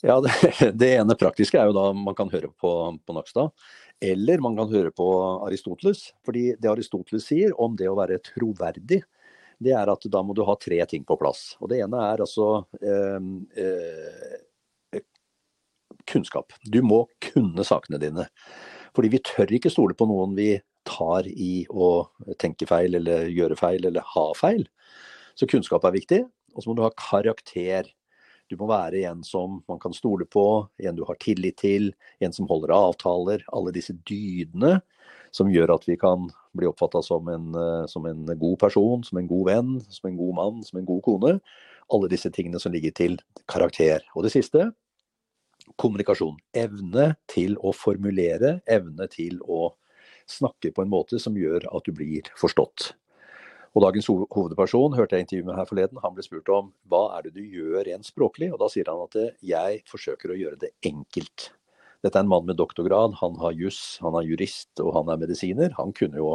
Ja, 0.04 0.18
det, 0.20 0.34
det, 0.80 0.90
ene 0.98 1.16
praktiske 1.16 1.60
er 1.60 1.70
jo 1.70 1.76
da 1.76 1.88
man 1.96 2.16
kan 2.18 2.32
høre 2.32 2.50
på, 2.50 2.74
på 2.98 3.16
Nakstad. 3.16 3.54
Eller 4.02 4.42
man 4.42 4.58
kan 4.58 4.68
høre 4.68 4.90
på 4.92 5.06
Aristoteles. 5.46 6.10
fordi 6.26 6.56
det 6.58 6.68
Aristoteles 6.68 7.28
sier 7.30 7.54
om 7.60 7.76
det 7.78 7.88
å 7.88 7.96
være 7.96 8.18
troverdig, 8.34 9.04
det 9.62 9.72
er 9.72 9.88
at 9.88 10.02
da 10.10 10.22
må 10.26 10.34
du 10.34 10.42
ha 10.44 10.56
tre 10.60 10.80
ting 10.90 11.04
på 11.06 11.16
plass. 11.16 11.54
Og 11.62 11.70
det 11.70 11.80
ene 11.84 12.02
er 12.10 12.24
altså 12.24 12.48
eh, 12.82 13.30
eh, 13.62 14.34
kunnskap. 16.14 16.54
Du 16.64 16.80
må 16.86 17.04
kunne 17.24 17.66
sakene 17.66 18.00
dine. 18.02 18.28
Fordi 18.94 19.10
vi 19.12 19.22
tør 19.26 19.52
ikke 19.58 19.72
stole 19.72 19.96
på 19.98 20.06
noen 20.08 20.36
vi 20.38 20.52
tar 20.86 21.26
i 21.28 21.64
å 21.72 22.06
tenke 22.40 22.68
feil 22.68 22.96
eller 23.00 23.28
gjøre 23.32 23.58
feil 23.58 23.88
eller 23.88 24.04
ha 24.14 24.24
feil. 24.38 24.64
Så 25.34 25.48
kunnskap 25.50 25.84
er 25.88 25.96
viktig. 25.96 26.22
Og 26.54 26.62
så 26.62 26.70
må 26.70 26.78
du 26.78 26.84
ha 26.84 26.92
karakter. 26.94 27.88
Du 28.52 28.56
må 28.60 28.68
være 28.70 29.02
en 29.08 29.24
som 29.26 29.62
man 29.70 29.80
kan 29.82 29.94
stole 29.96 30.26
på, 30.30 30.44
en 30.78 30.96
du 30.96 31.02
har 31.08 31.18
tillit 31.22 31.56
til, 31.62 31.90
en 32.22 32.34
som 32.34 32.46
holder 32.50 32.74
avtaler. 32.76 33.42
Alle 33.56 33.72
disse 33.74 33.96
dydene 34.06 34.78
som 35.34 35.50
gjør 35.50 35.74
at 35.74 35.88
vi 35.88 35.96
kan 35.98 36.28
bli 36.54 36.68
oppfatta 36.68 37.02
som, 37.02 37.26
eh, 37.28 37.86
som, 37.90 38.06
en 38.06 38.26
god 38.38 38.58
person, 38.60 39.02
som 39.02 39.18
en 39.18 39.30
god 39.30 39.46
venn, 39.48 39.72
som 39.90 40.10
en 40.10 40.18
god 40.20 40.34
mann, 40.34 40.62
som 40.62 40.78
en 40.78 40.86
god 40.86 41.02
kone. 41.02 41.38
Alle 41.92 42.08
disse 42.12 42.30
tingene 42.30 42.60
som 42.60 42.72
ligger 42.72 42.94
til 42.94 43.18
karakter. 43.50 44.04
Og 44.14 44.22
det 44.24 44.32
siste 44.36 44.70
kommunikasjon. 45.80 46.36
Evne 46.56 47.14
til 47.30 47.56
å 47.60 47.72
formulere, 47.76 48.58
evne 48.70 49.08
til 49.12 49.40
å 49.42 49.72
snakke 50.30 50.72
på 50.72 50.84
en 50.84 50.92
måte 50.92 51.20
som 51.20 51.36
gjør 51.36 51.66
at 51.70 51.88
du 51.88 51.92
blir 51.96 52.30
forstått. 52.40 52.92
Og 53.74 53.82
Dagens 53.82 54.06
hovedperson 54.06 54.94
hørte 54.94 55.18
jeg 55.18 55.26
intervjuet 55.26 55.48
med 55.48 55.58
her 55.58 55.66
forleden. 55.66 56.00
Han 56.04 56.14
ble 56.14 56.22
spurt 56.22 56.50
om 56.54 56.70
hva 56.90 57.08
er 57.16 57.26
det 57.26 57.34
du 57.34 57.42
gjør 57.42 57.82
rent 57.88 58.06
språklig, 58.06 58.52
og 58.54 58.60
da 58.62 58.68
sier 58.70 58.86
han 58.86 59.02
at 59.02 59.18
jeg 59.42 59.82
forsøker 59.90 60.30
å 60.30 60.38
gjøre 60.38 60.60
det 60.62 60.70
enkelt. 60.86 61.48
Dette 62.04 62.20
er 62.20 62.22
en 62.22 62.30
mann 62.30 62.46
med 62.46 62.60
doktorgrad, 62.60 63.16
han 63.18 63.38
har 63.40 63.56
juss, 63.58 63.96
han 64.04 64.14
er 64.18 64.28
jurist 64.28 64.82
og 64.84 64.92
han 64.94 65.10
er 65.10 65.18
medisiner. 65.24 65.74
Han 65.80 65.94
kunne 65.96 66.20
jo 66.20 66.34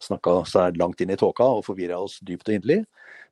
snakka 0.00 0.40
seg 0.48 0.78
langt 0.80 1.00
inn 1.02 1.12
i 1.12 1.18
tåka 1.20 1.46
og 1.58 1.66
forvirra 1.66 2.00
oss 2.00 2.18
dypt 2.24 2.48
og 2.48 2.56
inderlig. 2.56 2.80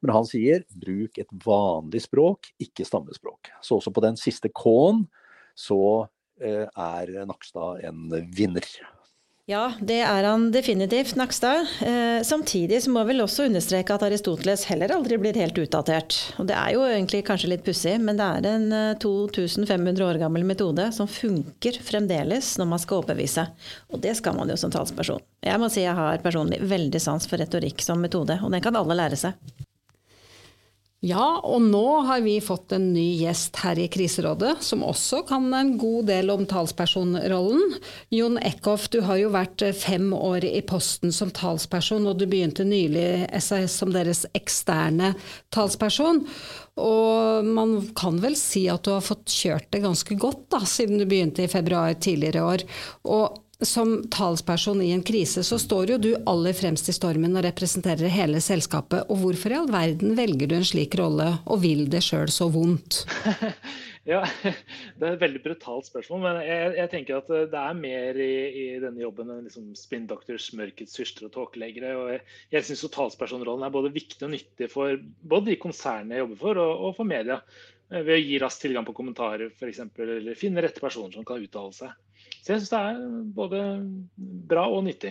Men 0.04 0.14
han 0.14 0.28
sier 0.28 0.64
bruk 0.78 1.18
et 1.18 1.30
vanlig 1.44 2.04
språk, 2.04 2.50
ikke 2.62 2.86
stammespråk. 2.86 3.50
Så 3.64 3.78
også 3.78 3.92
på 3.94 4.04
den 4.04 4.18
siste 4.20 4.50
K-en 4.52 5.06
så 5.58 5.80
eh, 6.40 6.66
er 6.68 7.14
Nakstad 7.26 7.82
en 7.88 8.06
vinner. 8.34 8.68
Ja, 9.48 9.70
det 9.80 10.02
er 10.04 10.26
han 10.28 10.50
definitivt, 10.52 11.14
Nakstad. 11.16 11.70
Eh, 11.80 12.22
samtidig 12.22 12.82
så 12.84 12.90
må 12.92 13.00
vi 13.06 13.14
vel 13.14 13.24
også 13.24 13.46
understreke 13.48 13.94
at 13.94 14.02
Aristoteles 14.04 14.66
heller 14.68 14.92
aldri 14.92 15.16
blir 15.16 15.38
helt 15.40 15.56
utdatert. 15.56 16.18
Og 16.36 16.50
det 16.50 16.52
er 16.52 16.74
jo 16.74 16.82
egentlig 16.84 17.22
kanskje 17.24 17.48
litt 17.54 17.64
pussig, 17.64 17.94
men 17.96 18.20
det 18.20 18.26
er 18.28 18.48
en 18.50 18.66
2500 19.00 19.88
eh, 19.88 20.02
år 20.04 20.20
gammel 20.20 20.44
metode 20.44 20.90
som 20.92 21.08
funker 21.08 21.80
fremdeles 21.80 22.50
når 22.60 22.68
man 22.74 22.82
skal 22.82 23.00
overbevise. 23.00 23.46
Og 23.88 24.04
det 24.04 24.18
skal 24.20 24.36
man 24.36 24.52
jo 24.52 24.58
som 24.60 24.74
talsperson. 24.74 25.24
Jeg 25.40 25.62
må 25.62 25.72
si 25.72 25.86
jeg 25.86 25.96
har 25.96 26.20
personlig 26.20 26.60
veldig 26.68 27.00
sans 27.00 27.24
for 27.30 27.40
retorikk 27.40 27.80
som 27.80 28.04
metode, 28.04 28.36
og 28.44 28.52
den 28.52 28.60
kan 28.68 28.76
alle 28.76 29.00
lære 29.00 29.16
seg. 29.16 29.64
Ja, 30.98 31.38
og 31.46 31.62
nå 31.62 32.00
har 32.08 32.24
vi 32.24 32.40
fått 32.42 32.72
en 32.74 32.88
ny 32.90 33.20
gjest 33.20 33.60
her 33.62 33.78
i 33.78 33.84
Kriserådet, 33.86 34.56
som 34.66 34.80
også 34.82 35.20
kan 35.28 35.44
en 35.54 35.76
god 35.78 36.08
del 36.10 36.32
om 36.34 36.42
talspersonrollen. 36.50 37.76
Jon 38.10 38.40
Eckhoff, 38.42 38.88
du 38.90 38.98
har 39.06 39.20
jo 39.20 39.30
vært 39.30 39.62
fem 39.78 40.10
år 40.16 40.48
i 40.48 40.58
posten 40.66 41.14
som 41.14 41.30
talsperson, 41.30 42.02
og 42.10 42.18
du 42.18 42.26
begynte 42.26 42.66
nylig 42.66 43.28
SAS 43.38 43.78
som 43.78 43.94
deres 43.94 44.24
eksterne 44.34 45.12
talsperson. 45.54 46.24
Og 46.82 47.46
man 47.46 47.78
kan 47.94 48.18
vel 48.18 48.34
si 48.34 48.66
at 48.66 48.82
du 48.82 48.96
har 48.96 49.06
fått 49.06 49.30
kjørt 49.30 49.70
det 49.70 49.86
ganske 49.86 50.18
godt 50.18 50.48
da, 50.50 50.64
siden 50.66 50.98
du 50.98 51.06
begynte 51.06 51.46
i 51.46 51.52
februar 51.52 51.94
tidligere 51.94 52.42
i 52.42 52.48
år. 52.56 52.66
Og 53.06 53.44
som 53.64 54.04
talsperson 54.10 54.82
i 54.82 54.92
en 54.92 55.02
krise, 55.02 55.42
så 55.44 55.58
står 55.58 55.90
jo 55.90 55.98
du 55.98 56.12
aller 56.30 56.54
fremst 56.54 56.88
i 56.88 56.94
stormen 56.94 57.34
og 57.34 57.42
representerer 57.42 58.12
hele 58.12 58.40
selskapet. 58.42 59.08
Og 59.10 59.18
hvorfor 59.22 59.50
i 59.50 59.58
all 59.58 59.70
verden 59.72 60.14
velger 60.18 60.50
du 60.50 60.54
en 60.60 60.66
slik 60.66 60.94
rolle, 61.00 61.32
og 61.44 61.64
vil 61.64 61.88
det 61.90 62.04
sjøl 62.06 62.30
så 62.30 62.46
vondt? 62.54 63.00
ja, 64.12 64.22
det 64.44 65.02
er 65.02 65.16
et 65.16 65.24
veldig 65.24 65.42
brutalt 65.42 65.90
spørsmål, 65.90 66.22
men 66.22 66.40
jeg, 66.46 66.70
jeg 66.78 66.92
tenker 66.94 67.18
at 67.18 67.32
det 67.50 67.62
er 67.64 67.80
mer 67.82 68.22
i, 68.22 68.32
i 68.46 68.66
denne 68.84 69.02
jobben 69.02 69.34
enn 69.34 69.48
liksom 69.48 69.72
spin 69.78 70.06
doctors, 70.10 70.52
mørkets 70.54 70.94
fyrster 71.00 71.26
og 71.26 71.34
tåkeleggere. 71.34 71.96
Jeg, 72.14 72.24
jeg 72.54 72.68
syns 72.68 72.86
talspersonrollen 72.94 73.66
er 73.66 73.74
både 73.74 73.94
viktig 73.96 74.22
og 74.22 74.36
nyttig 74.36 74.70
for 74.70 74.94
både 75.26 75.50
de 75.50 75.58
konsernene 75.58 76.14
jeg 76.14 76.28
jobber 76.28 76.44
for, 76.44 76.62
og, 76.62 76.86
og 76.86 76.96
for 77.00 77.10
media. 77.10 77.42
Ved 77.88 78.14
å 78.14 78.20
gi 78.20 78.38
rask 78.38 78.62
tilgang 78.62 78.84
på 78.86 78.94
kommentarer 78.94 79.48
f.eks., 79.48 79.80
eller 80.04 80.38
finne 80.38 80.62
rette 80.62 80.82
personer 80.82 81.16
som 81.16 81.26
kan 81.26 81.42
uttale 81.42 81.74
seg. 81.74 81.96
Så 82.48 82.54
jeg 82.54 82.62
syns 82.62 82.70
det 82.72 82.78
er 82.80 83.00
både 83.36 83.58
bra 84.48 84.62
og 84.72 84.86
nyttig. 84.86 85.10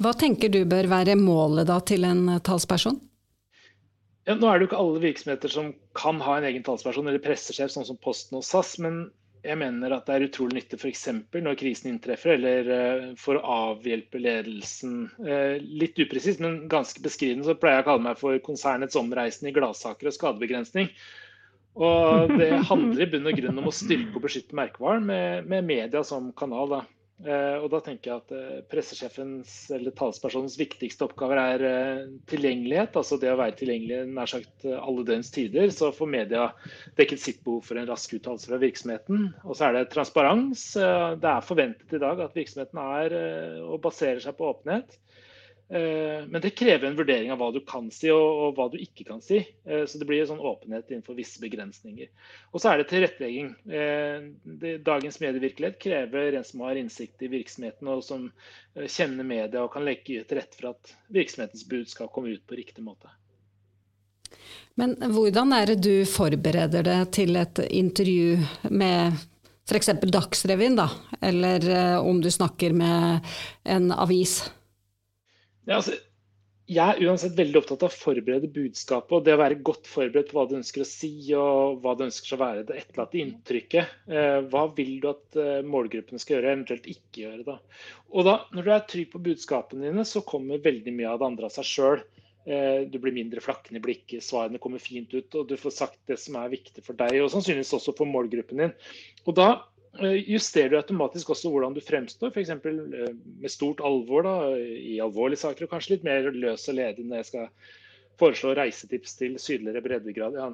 Hva 0.00 0.14
tenker 0.16 0.48
du 0.48 0.62
bør 0.64 0.88
være 0.88 1.12
målet 1.20 1.68
da 1.68 1.76
til 1.84 2.06
en 2.08 2.38
talsperson? 2.40 2.96
Ja, 4.24 4.32
nå 4.32 4.48
er 4.48 4.56
det 4.56 4.64
jo 4.64 4.70
ikke 4.70 4.78
alle 4.80 5.02
virksomheter 5.02 5.52
som 5.52 5.74
kan 5.92 6.22
ha 6.24 6.38
en 6.38 6.46
egen 6.48 6.64
talsperson 6.64 7.10
eller 7.10 7.20
pressesjef, 7.20 7.68
sånn 7.74 7.84
som 7.84 7.98
Posten 8.00 8.38
og 8.38 8.46
SAS. 8.48 8.78
Men 8.80 9.10
jeg 9.44 9.58
mener 9.60 9.92
at 9.92 10.08
det 10.08 10.14
er 10.16 10.24
utrolig 10.30 10.62
nyttig 10.62 10.78
f.eks. 10.80 11.04
når 11.36 11.58
krisen 11.60 11.90
inntreffer, 11.92 12.38
eller 12.38 12.70
uh, 12.72 13.10
for 13.20 13.36
å 13.36 13.58
avhjelpe 13.74 14.22
ledelsen. 14.24 15.10
Uh, 15.20 15.60
litt 15.60 16.00
upresist, 16.00 16.40
men 16.40 16.62
ganske 16.72 17.04
beskrivende 17.04 17.44
så 17.50 17.58
pleier 17.60 17.82
jeg 17.82 17.84
å 17.84 17.90
kalle 17.90 18.06
meg 18.08 18.24
for 18.24 18.40
konsernets 18.48 18.96
omreisende 18.96 19.52
i 19.52 19.58
gladsaker 19.60 20.08
og 20.08 20.16
skadebegrensning. 20.16 20.88
Og 21.74 22.34
det 22.38 22.50
handler 22.70 23.04
i 23.04 23.10
bunn 23.10 23.30
og 23.30 23.38
grunn 23.40 23.62
om 23.62 23.70
å 23.70 23.74
styrke 23.74 24.18
og 24.18 24.26
beskytte 24.26 24.58
merkevaren 24.58 25.06
med, 25.08 25.48
med 25.50 25.66
media 25.66 26.04
som 26.06 26.30
kanal. 26.38 26.76
Da. 26.76 26.84
Eh, 27.22 27.56
og 27.62 27.68
da 27.70 27.78
tenker 27.80 28.10
jeg 28.10 28.20
at 28.20 28.32
eh, 28.34 28.62
pressesjefens 28.68 29.52
eller 29.72 29.94
talspersonens 29.96 30.56
viktigste 30.58 31.06
oppgaver 31.06 31.38
er 31.40 31.64
eh, 31.68 32.00
tilgjengelighet. 32.30 32.98
Altså 32.98 33.18
det 33.22 33.30
å 33.30 33.38
være 33.38 33.56
tilgjengelig 33.60 34.00
nær 34.10 34.30
sagt 34.30 34.66
alle 34.74 35.06
døgns 35.06 35.30
tider. 35.34 35.70
Så 35.74 35.92
får 35.94 36.10
media 36.10 36.48
dekket 36.98 37.22
sitt 37.22 37.40
behov 37.46 37.62
for 37.68 37.80
en 37.80 37.88
rask 37.90 38.16
uttalelse 38.18 38.50
fra 38.50 38.60
virksomheten. 38.62 39.30
Og 39.46 39.54
så 39.54 39.68
er 39.68 39.78
det 39.78 39.86
transparens. 39.94 40.66
Det 40.74 41.30
er 41.30 41.46
forventet 41.46 41.96
i 41.96 42.02
dag 42.02 42.24
at 42.26 42.36
virksomheten 42.36 42.82
er 42.84 43.18
og 43.64 43.80
baserer 43.86 44.20
seg 44.24 44.36
på 44.38 44.50
åpenhet. 44.50 44.98
Eh, 45.74 46.26
men 46.26 46.40
det 46.40 46.50
krever 46.50 46.86
en 46.86 46.96
vurdering 46.96 47.32
av 47.32 47.40
hva 47.40 47.48
du 47.50 47.58
kan 47.66 47.88
si 47.90 48.06
og, 48.14 48.52
hva 48.54 48.68
du 48.70 48.76
ikke 48.78 49.08
kan 49.08 49.18
si. 49.24 49.40
Eh, 49.66 49.82
så 49.90 49.98
det 49.98 50.06
blir 50.06 50.22
sånn 50.28 50.38
åpenhet 50.38 50.92
innenfor 50.92 51.18
visse 51.18 51.42
begrensninger. 51.42 52.12
Og 52.54 52.62
så 52.62 52.70
er 52.70 52.78
det 52.78 52.86
tilrettelegging. 52.92 53.50
Eh, 53.66 54.78
dagens 54.86 55.18
medievirkelighet 55.24 55.80
krever 55.82 56.38
en 56.38 56.46
som 56.46 56.62
har 56.68 56.78
innsikt 56.78 57.26
i 57.26 57.32
virksomheten 57.34 57.90
og 57.90 58.06
som 58.06 58.30
kjenner 58.86 59.26
media 59.26 59.64
og 59.64 59.72
kan 59.74 59.86
legge 59.86 60.22
til 60.22 60.38
rette 60.38 60.60
for 60.60 60.70
at 60.76 60.94
virksomhetens 61.14 61.66
bud 61.66 61.90
skal 61.90 62.12
komme 62.14 62.36
ut 62.36 62.46
på 62.46 62.62
riktig 62.62 62.86
måte. 62.86 63.10
Men 64.78 64.94
hvordan 65.10 65.54
er 65.58 65.72
det 65.72 65.80
du 65.82 66.06
forbereder 66.06 66.86
deg 66.86 67.14
til 67.14 67.34
et 67.38 67.66
intervju 67.66 68.38
med 68.70 69.22
f.eks. 69.66 69.94
Dagsrevyen, 70.02 70.78
da? 70.78 70.90
Eller 71.22 71.98
om 71.98 72.20
du 72.22 72.30
snakker 72.30 72.74
med 72.74 73.34
en 73.62 73.90
avis? 73.94 74.42
Ja, 75.64 75.78
altså, 75.78 75.96
jeg 76.64 76.80
er 76.80 77.00
uansett 77.04 77.34
veldig 77.36 77.58
opptatt 77.60 77.82
av 77.84 77.92
å 77.92 77.96
forberede 77.96 78.48
budskapet 78.52 79.12
og 79.12 79.24
det 79.26 79.34
å 79.36 79.40
være 79.40 79.58
godt 79.68 79.88
forberedt 79.88 80.30
på 80.30 80.38
hva 80.38 80.46
du 80.48 80.54
ønsker 80.56 80.80
å 80.80 80.88
si 80.88 81.12
og 81.36 81.82
hva 81.84 81.92
du 81.96 82.06
ønsker 82.06 82.36
å 82.36 82.40
være 82.40 82.62
det 82.70 82.78
etterlatte 82.80 83.20
inntrykket. 83.20 83.98
Eh, 84.08 84.38
hva 84.48 84.62
vil 84.76 84.94
du 85.02 85.10
at 85.10 85.38
eh, 85.40 85.60
målgruppen 85.68 86.22
skal 86.22 86.38
gjøre, 86.38 86.54
eventuelt 86.56 86.88
ikke 86.88 87.26
gjøre? 87.26 87.44
da? 87.50 87.58
Og 88.16 88.28
da, 88.28 88.38
Når 88.56 88.64
du 88.64 88.72
er 88.72 88.88
trygg 88.88 89.12
på 89.12 89.22
budskapene 89.28 89.90
dine, 89.90 90.06
så 90.08 90.24
kommer 90.24 90.62
veldig 90.64 90.96
mye 90.96 91.12
av 91.12 91.20
det 91.20 91.28
andre 91.28 91.50
av 91.50 91.56
seg 91.58 91.68
sjøl. 91.68 92.04
Eh, 92.48 92.80
du 92.88 92.96
blir 93.00 93.16
mindre 93.16 93.44
flakkende 93.44 93.80
i 93.80 93.84
blikket, 93.84 94.24
svarene 94.24 94.60
kommer 94.60 94.80
fint 94.80 95.12
ut, 95.12 95.36
og 95.36 95.48
du 95.48 95.56
får 95.60 95.76
sagt 95.82 96.00
det 96.08 96.16
som 96.20 96.40
er 96.40 96.52
viktig 96.52 96.84
for 96.84 96.96
deg, 96.96 97.20
og 97.20 97.32
sannsynligvis 97.32 97.76
også 97.76 97.96
for 97.96 98.08
målgruppen 98.08 98.64
din. 98.64 98.74
Og 99.28 99.36
da 99.36 99.50
justerer 100.02 100.72
du 100.72 100.76
automatisk 100.78 101.30
også 101.34 101.50
hvordan 101.52 101.74
du 101.76 101.80
fremstår, 101.84 102.32
f.eks. 102.34 102.50
Eh, 102.50 103.14
med 103.40 103.52
stort 103.52 103.82
alvor 103.84 104.26
da, 104.26 104.36
i 104.58 104.98
alvorlige 105.02 105.44
saker, 105.44 105.66
og 105.66 105.74
kanskje 105.74 105.96
litt 105.96 106.06
mer 106.06 106.30
løs 106.34 106.68
og 106.70 106.78
ledig 106.78 107.06
når 107.06 107.22
jeg 107.22 107.30
skal 107.30 107.50
foreslå 108.20 108.54
reisetips 108.58 109.18
til 109.18 109.36
sydligere 109.42 109.82
breddegrad. 109.84 110.38
Ja, 110.38 110.50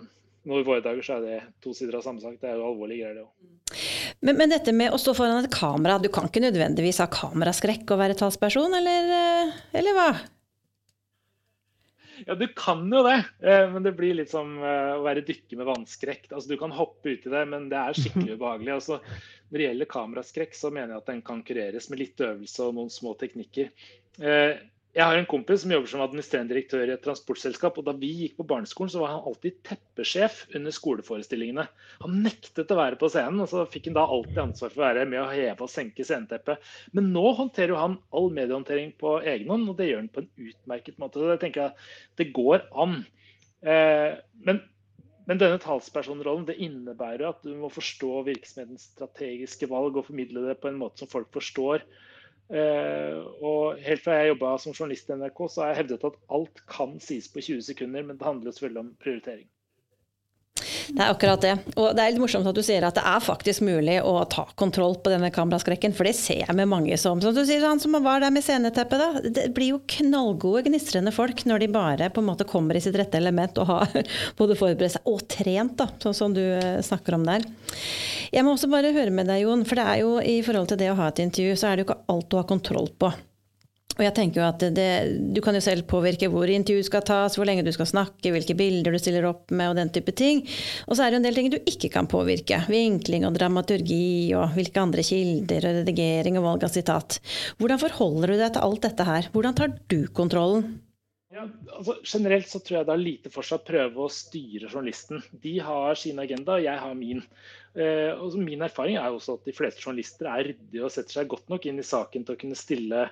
nå 0.49 0.61
I 0.61 0.67
våre 0.67 0.85
dager 0.85 1.05
så 1.05 1.19
er 1.19 1.27
det 1.27 1.41
to 1.65 1.75
sider 1.77 1.99
av 1.99 2.05
samme 2.07 2.23
sak. 2.23 2.39
Det 2.41 2.49
er 2.49 2.61
jo 2.61 2.69
alvorlige 2.71 3.05
greier, 3.05 3.21
det 3.21 3.27
òg. 3.27 3.81
Men, 4.21 4.37
men, 4.37 4.53
dette 4.53 4.73
med 4.77 4.93
å 4.93 4.99
stå 5.01 5.15
foran 5.17 5.41
et 5.41 5.53
kamera, 5.53 5.97
du 6.01 6.11
kan 6.13 6.27
ikke 6.29 6.43
nødvendigvis 6.45 7.01
ha 7.01 7.09
kameraskrekk 7.13 7.89
og 7.95 8.03
være 8.03 8.19
talsperson, 8.21 8.75
eller, 8.77 9.13
eh, 9.17 9.57
eller 9.81 9.97
hva? 9.97 10.11
Ja, 12.27 12.35
du 12.35 12.47
kan 12.57 12.85
jo 12.93 13.03
det, 13.07 13.17
eh, 13.43 13.67
men 13.73 13.85
det 13.87 13.95
blir 13.99 14.17
litt 14.19 14.33
som 14.33 14.57
eh, 14.59 14.93
å 14.97 15.05
være 15.05 15.25
dykker 15.27 15.61
med 15.61 15.69
vannskrekk. 15.69 16.31
Altså, 16.31 16.49
du 16.51 16.59
kan 16.61 16.75
hoppe 16.75 17.15
uti 17.15 17.33
det, 17.33 17.45
men 17.53 17.69
det 17.73 17.79
er 17.81 17.97
skikkelig 18.01 18.37
ubehagelig. 18.39 18.75
Altså, 18.77 19.01
når 19.51 19.59
det 19.59 19.69
gjelder 19.69 19.93
kameraskrekk, 19.95 20.59
så 20.59 20.73
mener 20.75 20.95
jeg 20.95 21.05
at 21.05 21.13
den 21.13 21.25
kan 21.27 21.45
kureres 21.47 21.89
med 21.93 22.03
litt 22.03 22.27
øvelse 22.27 22.67
og 22.67 22.77
noen 22.77 22.93
små 22.93 23.17
teknikker. 23.21 23.73
Jeg 24.91 25.07
har 25.07 25.15
en 25.15 25.27
kompis 25.31 25.61
som 25.63 25.71
jobber 25.71 25.87
som 25.87 26.01
administrerende 26.03 26.51
direktør 26.51 26.89
i 26.89 26.95
et 26.97 27.03
transportselskap. 27.05 27.77
og 27.79 27.85
Da 27.87 27.93
vi 27.95 28.09
gikk 28.25 28.41
på 28.41 28.47
barneskolen, 28.51 28.91
så 28.91 29.03
var 29.05 29.13
han 29.13 29.29
alltid 29.29 29.61
teppesjef 29.69 30.41
under 30.59 30.75
skoleforestillingene. 30.75 31.67
Han 32.03 32.17
nektet 32.25 32.75
å 32.75 32.79
være 32.81 32.99
på 32.99 33.11
scenen, 33.13 33.39
og 33.45 33.53
så 33.53 33.63
fikk 33.71 33.87
han 33.87 34.01
da 34.01 34.09
alltid 34.11 34.41
ansvar 34.43 34.75
for 34.75 34.83
å 34.83 34.87
være 34.89 35.07
med 35.13 35.23
å 35.23 35.29
heve 35.31 35.69
og 35.69 35.71
senke 35.71 36.07
sceneteppet. 36.07 36.67
Men 36.99 37.13
nå 37.15 37.23
håndterer 37.39 37.77
jo 37.77 37.79
han 37.79 37.97
all 38.11 38.29
mediehåndtering 38.35 38.91
på 38.99 39.15
egen 39.23 39.55
hånd, 39.55 39.71
og 39.71 39.79
det 39.79 39.93
gjør 39.93 40.03
han 40.03 40.11
på 40.11 40.25
en 40.25 40.51
utmerket 40.51 40.99
måte. 40.99 41.23
Så 41.23 41.33
jeg 41.37 41.45
tenker 41.47 41.69
at 41.69 41.89
det 42.19 42.33
går 42.35 42.67
an. 42.83 43.01
Eh, 43.63 44.19
men, 44.43 44.63
men 45.31 45.39
denne 45.39 45.63
talspersonrollen 45.63 46.51
det 46.51 46.59
innebærer 46.67 47.29
at 47.31 47.47
du 47.47 47.55
må 47.63 47.71
forstå 47.71 48.25
virksomhetens 48.27 48.91
strategiske 48.97 49.71
valg 49.71 50.03
og 50.03 50.11
formidle 50.11 50.49
det 50.51 50.59
på 50.59 50.75
en 50.75 50.83
måte 50.83 51.05
som 51.05 51.15
folk 51.15 51.31
forstår. 51.39 51.87
Uh, 52.51 53.23
og 53.47 53.79
helt 53.79 54.03
fra 54.03 54.17
jeg 54.19 54.33
jobba 54.33 54.57
som 54.59 54.75
journalist 54.75 55.11
i 55.11 55.15
NRK, 55.15 55.43
så 55.47 55.63
har 55.63 55.69
jeg 55.71 55.83
hevdet 55.85 56.07
at 56.09 56.19
alt 56.35 56.63
kan 56.67 56.97
sies 57.03 57.29
på 57.31 57.43
20 57.47 57.63
sekunder, 57.63 58.03
men 58.03 58.19
det 58.19 58.27
handler 58.27 58.51
selvfølgelig 58.51 58.83
om 58.83 58.95
prioritering. 59.05 59.47
Det 60.89 61.01
er 61.01 61.13
akkurat 61.13 61.43
det. 61.45 61.55
Og 61.77 61.95
det 61.97 62.03
er 62.03 62.13
litt 62.13 62.23
morsomt 62.23 62.49
at 62.49 62.57
du 62.57 62.63
sier 62.65 62.85
at 62.87 62.97
det 62.99 63.05
er 63.07 63.23
faktisk 63.25 63.65
mulig 63.67 63.99
å 64.07 64.15
ta 64.31 64.47
kontroll 64.61 64.97
på 65.03 65.13
denne 65.13 65.31
kameraskrekken, 65.35 65.95
for 65.97 66.09
det 66.09 66.15
ser 66.19 66.45
jeg 66.45 66.57
med 66.57 66.71
mange 66.71 66.97
som 67.01 67.21
Som 67.23 67.35
du 67.37 67.43
sier, 67.47 67.65
han 67.67 67.81
som 67.83 67.97
var 68.03 68.23
der 68.23 68.35
med 68.35 68.45
sceneteppet, 68.45 69.01
da. 69.01 69.33
Det 69.41 69.49
blir 69.57 69.75
jo 69.75 69.81
knallgode, 69.97 70.65
gnistrende 70.69 71.13
folk 71.15 71.45
når 71.49 71.65
de 71.65 71.71
bare 71.75 72.11
på 72.11 72.23
en 72.23 72.31
måte 72.31 72.49
kommer 72.49 72.77
i 72.77 72.83
sitt 72.85 72.97
rette 72.99 73.19
element 73.21 73.59
og 73.61 73.71
har 73.71 74.11
både 74.41 74.59
forberedt 74.59 74.97
seg 74.97 75.11
og 75.11 75.25
trent, 75.31 75.77
da, 75.81 75.89
sånn 76.03 76.17
som 76.17 76.37
du 76.37 76.43
eh, 76.43 76.81
snakker 76.85 77.17
om 77.19 77.27
der. 77.29 77.47
Jeg 78.31 78.47
må 78.47 78.55
også 78.55 78.71
bare 78.71 78.95
høre 78.95 79.13
med 79.15 79.31
deg, 79.31 79.45
Jon, 79.45 79.67
for 79.67 79.81
det 79.81 79.89
er 79.89 80.05
jo 80.05 80.15
i 80.23 80.39
forhold 80.47 80.71
til 80.71 80.81
det 80.81 80.93
å 80.93 80.99
ha 81.01 81.11
et 81.11 81.25
intervju, 81.25 81.57
så 81.59 81.71
er 81.71 81.77
det 81.77 81.85
jo 81.85 81.91
ikke 81.91 82.03
alt 82.15 82.31
du 82.31 82.39
har 82.39 82.49
kontroll 82.51 82.91
på. 83.01 83.13
Og 83.99 84.05
jeg 84.07 84.15
tenker 84.17 84.41
jo 84.41 84.47
at 84.47 84.63
det, 84.77 84.89
Du 85.35 85.41
kan 85.45 85.57
jo 85.57 85.63
selv 85.65 85.87
påvirke 85.91 86.31
hvor 86.33 86.49
intervjuet 86.51 86.89
skal 86.89 87.05
tas, 87.07 87.37
hvor 87.37 87.49
lenge 87.49 87.65
du 87.67 87.73
skal 87.75 87.89
snakke, 87.91 88.33
hvilke 88.33 88.57
bilder 88.59 88.95
du 88.95 89.01
stiller 89.03 89.27
opp 89.29 89.51
med 89.53 89.73
og 89.73 89.81
den 89.81 89.91
type 89.93 90.15
ting. 90.17 90.45
Og 90.87 90.97
så 90.97 91.05
er 91.05 91.11
det 91.11 91.19
jo 91.19 91.23
en 91.23 91.29
del 91.29 91.41
ting 91.41 91.51
du 91.53 91.59
ikke 91.61 91.93
kan 91.93 92.09
påvirke. 92.11 92.63
Vinkling 92.71 93.27
og 93.29 93.37
dramaturgi 93.37 94.33
og 94.39 94.55
hvilke 94.57 94.83
andre 94.83 95.05
kilder 95.07 95.67
og 95.69 95.81
redigering 95.81 96.39
og 96.41 96.47
valg 96.47 96.69
av 96.69 96.75
sitat. 96.75 97.19
Hvordan 97.61 97.83
forholder 97.83 98.35
du 98.35 98.39
deg 98.39 98.55
til 98.55 98.69
alt 98.69 98.87
dette 98.87 99.09
her? 99.11 99.33
Hvordan 99.35 99.59
tar 99.59 99.75
du 99.93 100.01
kontrollen? 100.17 100.79
Ja, 101.31 101.45
altså, 101.77 101.95
generelt 102.03 102.49
så 102.51 102.59
tror 102.59 102.81
jeg 102.81 102.87
det 102.89 102.95
er 102.97 103.03
lite 103.05 103.31
for 103.31 103.47
seg 103.47 103.61
å 103.61 103.67
prøve 103.69 104.03
å 104.03 104.11
styre 104.11 104.67
journalisten. 104.67 105.21
De 105.45 105.53
har 105.63 105.99
sin 105.99 106.19
agenda, 106.19 106.57
og 106.57 106.65
jeg 106.65 106.83
har 106.83 106.97
min. 106.99 107.23
Eh, 107.79 108.11
og 108.19 108.35
min 108.43 108.65
erfaring 108.67 108.99
er 108.99 109.15
også 109.15 109.37
at 109.39 109.47
de 109.47 109.55
fleste 109.55 109.85
journalister 109.85 110.27
er 110.27 110.49
ryddige 110.49 110.83
og 110.83 110.91
setter 110.91 111.21
seg 111.21 111.31
godt 111.31 111.53
nok 111.53 111.69
inn 111.71 111.79
i 111.79 111.87
saken 111.87 112.27
til 112.27 112.35
å 112.35 112.41
kunne 112.41 112.59
stille 112.59 113.05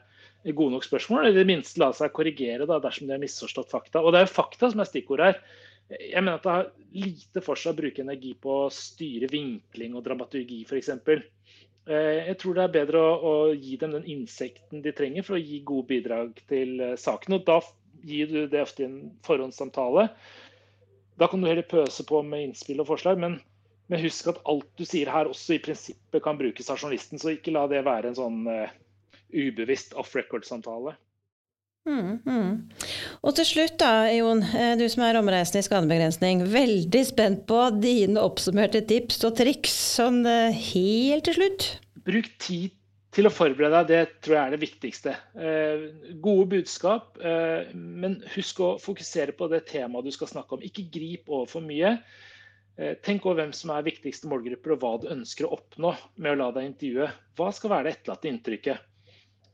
gode 0.45 0.77
nok 0.77 0.87
spørsmål, 0.87 1.27
eller 1.27 1.41
i 1.41 1.43
det 1.43 1.51
minste 1.51 1.81
la 1.83 1.91
seg 1.97 2.13
korrigere 2.15 2.67
da, 2.69 2.79
dersom 2.83 3.09
de 3.09 3.17
har 3.17 3.23
misforstått 3.23 3.73
fakta. 3.73 4.03
Og 4.03 4.15
det 4.15 4.21
er 4.21 4.29
jo 4.29 4.37
fakta 4.37 4.71
som 4.71 4.83
er 4.83 4.89
stikkord 4.89 5.25
her. 5.25 5.41
Jeg 5.89 6.21
mener 6.21 6.37
at 6.37 6.45
det 6.45 6.53
har 6.53 6.69
lite 6.93 7.43
for 7.45 7.59
seg 7.59 7.73
å 7.73 7.79
bruke 7.79 8.05
energi 8.05 8.35
på 8.37 8.55
å 8.67 8.73
styre 8.73 9.31
vinkling 9.33 9.97
og 9.97 10.05
dramaturgi 10.05 10.61
f.eks. 10.69 10.91
Eh, 11.89 12.29
jeg 12.29 12.37
tror 12.43 12.59
det 12.59 12.65
er 12.67 12.75
bedre 12.75 13.01
å, 13.01 13.13
å, 13.17 13.35
gi 13.57 13.79
dem 13.81 13.95
den 13.97 14.09
innsikten 14.13 14.83
de 14.85 14.93
trenger 14.93 15.25
for 15.25 15.39
å 15.39 15.43
gi 15.43 15.63
gode 15.65 15.89
bidrag 15.95 16.35
til 16.51 16.77
eh, 16.85 16.97
saken. 17.01 17.39
Og 17.39 17.47
da 17.49 17.61
gir 18.09 18.29
du 18.29 18.43
det 18.53 18.61
ofte 18.63 18.85
i 18.85 18.89
en 18.89 18.99
forhåndssamtale. 19.27 20.11
Da 21.19 21.31
kan 21.31 21.41
du 21.41 21.49
heller 21.49 21.67
pøse 21.67 22.05
på 22.07 22.21
med 22.23 22.51
innspill 22.51 22.85
og 22.85 22.91
forslag, 22.93 23.19
men, 23.19 23.39
men 23.89 24.05
husk 24.05 24.29
at 24.31 24.43
alt 24.47 24.69
du 24.79 24.85
sier 24.87 25.09
her 25.11 25.31
også 25.33 25.57
i 25.57 25.63
prinsippet 25.65 26.23
kan 26.23 26.39
brukes 26.39 26.69
av 26.69 26.79
journalisten. 26.79 27.19
Så 27.19 27.33
ikke 27.35 27.57
la 27.57 27.65
det 27.73 27.87
være 27.89 28.13
en 28.13 28.21
sånn 28.21 28.45
eh, 28.53 28.77
ubevisst 29.33 29.95
off 29.99 30.15
record-samtale. 30.17 30.97
Mm, 31.89 32.19
mm. 32.27 32.49
Og 33.25 33.37
til 33.39 33.47
slutt 33.49 33.79
da, 33.81 34.09
Jon, 34.13 34.43
eh, 34.45 34.75
du 34.77 34.85
som 34.93 35.07
er 35.07 35.19
omreisende 35.21 35.63
i 35.63 35.67
skadebegrensning. 35.67 36.43
Veldig 36.53 37.05
spent 37.09 37.47
på 37.49 37.63
dine 37.81 38.21
oppsummerte 38.21 38.83
tips 38.89 39.23
og 39.29 39.39
triks 39.41 39.77
sånn 39.97 40.21
eh, 40.29 40.59
helt 40.75 41.29
til 41.29 41.39
slutt. 41.39 41.69
Bruk 42.09 42.29
tid 42.43 42.75
til 43.17 43.27
å 43.27 43.33
forberede 43.33 43.81
deg, 43.89 43.89
det 43.89 44.23
tror 44.23 44.37
jeg 44.37 44.45
er 44.45 44.55
det 44.55 44.63
viktigste. 44.63 45.15
Eh, 45.35 45.87
gode 46.23 46.49
budskap, 46.53 47.17
eh, 47.25 47.71
men 47.75 48.19
husk 48.37 48.61
å 48.63 48.75
fokusere 48.83 49.35
på 49.39 49.49
det 49.51 49.65
temaet 49.71 50.07
du 50.07 50.13
skal 50.15 50.31
snakke 50.31 50.59
om. 50.59 50.65
Ikke 50.65 50.87
grip 50.93 51.31
over 51.31 51.49
for 51.51 51.65
mye. 51.65 51.97
Eh, 52.79 52.95
tenk 53.03 53.25
over 53.27 53.41
hvem 53.41 53.55
som 53.57 53.73
er 53.75 53.89
viktigste 53.89 54.29
målgrupper, 54.31 54.77
og 54.77 54.85
hva 54.85 54.93
du 55.03 55.09
ønsker 55.11 55.49
å 55.49 55.57
oppnå 55.57 55.97
med 56.21 56.37
å 56.37 56.39
la 56.43 56.53
deg 56.55 56.69
intervjue. 56.69 57.09
Hva 57.39 57.49
skal 57.57 57.73
være 57.75 57.89
det 57.89 57.97
etterlatte 57.97 58.31
inntrykket? 58.31 58.88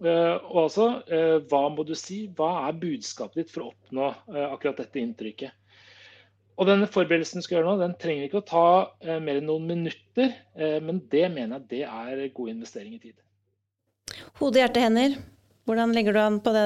Eh, 0.05 0.37
og 0.51 0.65
altså, 0.67 0.87
eh, 1.09 1.39
hva 1.49 1.67
må 1.73 1.85
du 1.87 1.95
si? 1.97 2.25
Hva 2.37 2.69
er 2.69 2.81
budskapet 2.81 3.41
ditt 3.41 3.53
for 3.55 3.65
å 3.65 3.71
oppnå 3.73 4.09
eh, 4.35 4.47
akkurat 4.51 4.83
dette 4.83 5.01
inntrykket? 5.01 5.61
Og 6.55 6.69
denne 6.69 6.87
forberedelsen 6.87 7.41
du 7.41 7.47
skal 7.47 7.59
gjøre 7.59 7.73
nå, 7.73 7.79
den 7.81 7.97
trenger 7.99 8.29
ikke 8.29 8.43
å 8.45 8.47
ta 8.47 8.67
mer 9.19 9.41
enn 9.41 9.49
noen 9.49 9.65
minutter, 9.67 10.37
men 10.87 11.01
det 11.11 11.25
mener 11.35 11.57
jeg 11.57 11.65
det 11.73 11.81
er 11.83 12.21
god 12.37 12.53
investering 12.53 12.93
i 12.95 13.01
tid. 13.03 13.17
Hode, 14.39 14.61
hjerte, 14.61 14.85
hender. 14.85 15.17
Hvordan 15.65 15.95
ligger 15.97 16.13
du 16.13 16.21
an 16.21 16.41
på 16.45 16.53
det, 16.53 16.65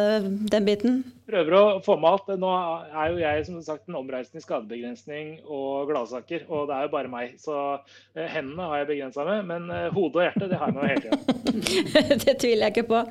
den 0.51 0.65
biten? 0.67 0.97
Prøver 1.29 1.55
å 1.55 1.63
få 1.85 1.95
med 2.01 2.09
alt. 2.09 2.31
Nå 2.41 2.49
er 2.51 3.13
jo 3.13 3.21
jeg 3.21 3.45
som 3.47 3.61
sagt 3.63 3.87
en 3.87 3.99
omreisende 4.01 4.41
i 4.41 4.43
skadebegrensning 4.43 5.29
og 5.45 5.91
gladsaker, 5.91 6.47
og 6.49 6.67
det 6.71 6.75
er 6.75 6.87
jo 6.89 6.93
bare 6.97 7.13
meg. 7.13 7.37
Så 7.39 7.55
eh, 7.77 8.27
hendene 8.33 8.67
har 8.67 8.81
jeg 8.81 8.89
begrensa 8.89 9.27
med, 9.29 9.45
men 9.47 9.71
eh, 9.71 9.87
hode 9.95 10.19
og 10.19 10.27
hjertet 10.27 10.51
det 10.51 10.59
har 10.59 10.73
jeg 10.73 10.79
med 10.79 10.91
hele 10.91 11.05
tida. 11.05 12.17
det 12.25 12.37
tviler 12.41 12.65
jeg 12.67 12.75
ikke 12.75 12.87
på. 12.91 13.05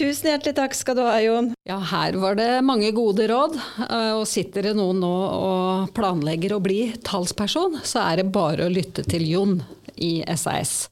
Tusen 0.00 0.32
hjertelig 0.32 0.56
takk 0.58 0.74
skal 0.80 0.98
du 0.98 1.04
ha, 1.06 1.14
Jon. 1.22 1.52
Ja, 1.68 1.78
her 1.92 2.18
var 2.18 2.38
det 2.40 2.50
mange 2.66 2.90
gode 2.96 3.30
råd. 3.30 3.58
Eh, 3.86 4.12
og 4.18 4.26
sitter 4.26 4.70
det 4.70 4.76
noen 4.80 5.04
nå 5.04 5.14
og 5.38 5.94
planlegger 5.94 6.56
å 6.56 6.62
bli 6.64 6.80
talsperson, 7.06 7.78
så 7.86 8.08
er 8.08 8.24
det 8.24 8.32
bare 8.34 8.66
å 8.66 8.72
lytte 8.72 9.06
til 9.06 9.28
Jon 9.28 9.60
i 10.04 10.12
SAS. 10.36 10.88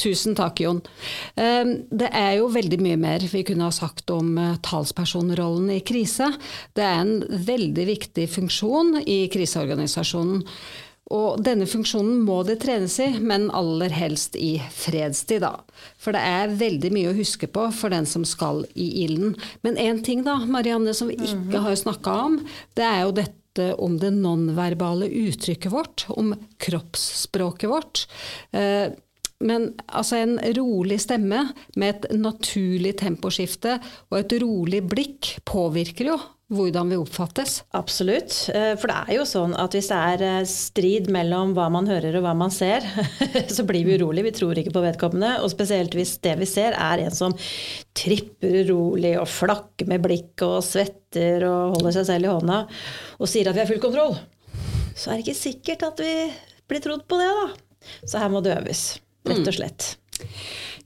Tusen 0.00 0.36
takk, 0.38 0.60
Jon. 0.64 0.80
Ehm, 1.36 1.74
det 1.90 2.10
er 2.12 2.38
jo 2.40 2.50
veldig 2.52 2.80
mye 2.82 3.00
mer 3.00 3.26
vi 3.30 3.44
kunne 3.46 3.68
ha 3.68 3.74
sagt 3.74 4.10
om 4.14 4.36
eh, 4.40 4.56
talspersonrollen 4.66 5.70
i 5.76 5.82
krise. 5.86 6.32
Det 6.76 6.84
er 6.84 7.04
en 7.04 7.22
veldig 7.26 7.86
viktig 7.92 8.28
funksjon 8.32 9.00
i 9.04 9.24
kriseorganisasjonen. 9.32 10.42
Og 11.14 11.38
denne 11.46 11.68
funksjonen 11.70 12.18
må 12.26 12.40
det 12.48 12.58
trenes 12.64 12.96
i, 12.98 13.12
men 13.22 13.46
aller 13.54 13.92
helst 13.94 14.34
i 14.34 14.56
fredstid, 14.74 15.44
da. 15.44 15.52
For 16.02 16.16
det 16.16 16.22
er 16.26 16.56
veldig 16.58 16.90
mye 16.94 17.12
å 17.12 17.16
huske 17.16 17.46
på 17.46 17.68
for 17.76 17.94
den 17.94 18.08
som 18.10 18.26
skal 18.26 18.64
i 18.74 18.88
ilden. 19.04 19.36
Men 19.62 19.78
én 19.78 20.02
ting 20.02 20.26
da, 20.26 20.40
Marianne, 20.50 20.96
som 20.98 21.12
vi 21.12 21.20
ikke 21.20 21.60
mhm. 21.60 21.66
har 21.68 21.78
snakka 21.78 22.20
om, 22.26 22.40
det 22.74 22.88
er 22.88 23.04
jo 23.04 23.18
dette 23.22 23.45
om 23.58 23.96
det 24.00 24.12
nonverbale 24.14 25.08
uttrykket 25.08 25.72
vårt, 25.72 26.06
om 26.08 26.34
kroppsspråket 26.62 27.70
vårt. 27.70 28.06
Eh, 28.50 28.92
men 29.44 29.68
altså 29.86 30.16
en 30.22 30.38
rolig 30.56 31.00
stemme 31.02 31.42
med 31.76 31.90
et 31.90 32.06
naturlig 32.16 32.94
temposkifte 33.02 33.76
og 34.08 34.20
et 34.22 34.36
rolig 34.40 34.80
blikk 34.88 35.34
påvirker 35.48 36.14
jo 36.14 36.16
hvordan 36.52 36.90
vi 36.92 36.98
oppfattes. 37.00 37.58
Absolutt. 37.74 38.34
Eh, 38.54 38.72
for 38.78 38.90
det 38.90 38.96
er 38.96 39.16
jo 39.18 39.24
sånn 39.26 39.54
at 39.58 39.74
hvis 39.74 39.88
det 39.90 39.98
er 40.12 40.22
eh, 40.22 40.48
strid 40.50 41.10
mellom 41.12 41.56
hva 41.56 41.66
man 41.74 41.88
hører 41.90 42.18
og 42.18 42.26
hva 42.26 42.34
man 42.38 42.54
ser, 42.54 42.86
så 43.56 43.66
blir 43.66 43.86
vi 43.86 43.96
urolige. 43.98 44.28
Vi 44.28 44.34
tror 44.38 44.60
ikke 44.60 44.74
på 44.76 44.84
vedkommende. 44.84 45.32
Og 45.42 45.50
spesielt 45.50 45.96
hvis 45.98 46.16
det 46.22 46.36
vi 46.38 46.48
ser 46.50 46.76
er 46.78 47.02
en 47.02 47.14
som 47.14 47.34
tripper 47.98 48.62
urolig 48.62 49.16
og 49.18 49.26
flakker 49.30 49.90
med 49.90 50.04
blikket 50.06 50.46
og 50.46 50.62
svetter 50.66 51.48
og 51.48 51.78
holder 51.78 51.98
seg 51.98 52.10
selv 52.12 52.28
i 52.28 52.32
hånda 52.32 52.62
og 53.16 53.30
sier 53.30 53.50
at 53.50 53.56
vi 53.56 53.64
har 53.64 53.70
full 53.70 53.82
kontroll, 53.82 54.14
så 54.96 55.10
er 55.10 55.18
det 55.18 55.26
ikke 55.26 55.38
sikkert 55.38 55.86
at 55.88 56.02
vi 56.04 56.14
blir 56.70 56.82
trodd 56.84 57.06
på 57.08 57.18
det, 57.20 57.26
da. 57.26 57.46
Så 58.06 58.20
her 58.22 58.30
må 58.32 58.42
det 58.42 58.54
øves, 58.56 58.88
rett 59.26 59.42
og 59.42 59.42
mm. 59.42 59.48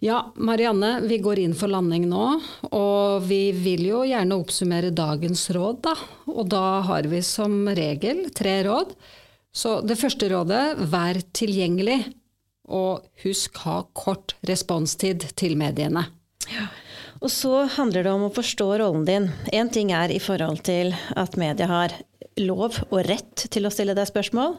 Ja, 0.03 0.33
Marianne, 0.37 1.01
vi 1.05 1.19
går 1.21 1.43
inn 1.43 1.55
for 1.55 1.69
landing 1.69 2.07
nå. 2.09 2.27
Og 2.73 3.27
vi 3.29 3.51
vil 3.53 3.85
jo 3.85 4.01
gjerne 4.09 4.39
oppsummere 4.41 4.95
dagens 4.97 5.43
råd, 5.53 5.83
da. 5.85 5.93
Og 6.33 6.47
da 6.49 6.81
har 6.89 7.09
vi 7.11 7.21
som 7.25 7.69
regel 7.77 8.31
tre 8.33 8.63
råd. 8.65 8.95
Så 9.53 9.81
det 9.85 9.99
første 10.01 10.31
rådet, 10.33 10.63
vær 10.89 11.21
tilgjengelig. 11.37 11.99
Og 12.73 13.05
husk 13.27 13.61
ha 13.67 13.83
kort 13.93 14.39
responstid 14.49 15.27
til 15.37 15.59
mediene. 15.61 16.07
Ja. 16.49 16.71
Og 17.21 17.29
så 17.29 17.67
handler 17.77 18.07
det 18.07 18.13
om 18.15 18.25
å 18.25 18.33
forstå 18.33 18.71
rollen 18.81 19.05
din. 19.05 19.29
Én 19.53 19.69
ting 19.69 19.93
er 19.93 20.09
i 20.09 20.21
forhold 20.23 20.63
til 20.65 20.95
at 21.13 21.37
media 21.37 21.69
har 21.69 22.01
lov 22.39 22.77
og 22.89 23.03
rett 23.09 23.47
til 23.53 23.67
å 23.67 23.73
stille 23.73 23.95
deg 23.97 24.09
spørsmål. 24.09 24.57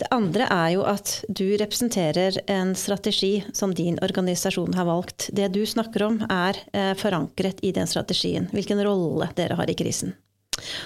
Det 0.00 0.08
andre 0.14 0.46
er 0.52 0.74
jo 0.76 0.84
at 0.88 1.16
du 1.28 1.56
representerer 1.60 2.38
en 2.50 2.74
strategi 2.78 3.44
som 3.56 3.74
din 3.74 3.98
organisasjon 4.04 4.76
har 4.76 4.88
valgt. 4.88 5.30
Det 5.32 5.48
du 5.54 5.62
snakker 5.66 6.06
om 6.06 6.20
er 6.28 6.60
eh, 6.72 6.92
forankret 6.98 7.62
i 7.64 7.72
den 7.76 7.88
strategien. 7.90 8.48
Hvilken 8.52 8.82
rolle 8.84 9.30
dere 9.38 9.58
har 9.58 9.70
i 9.70 9.76
krisen. 9.78 10.14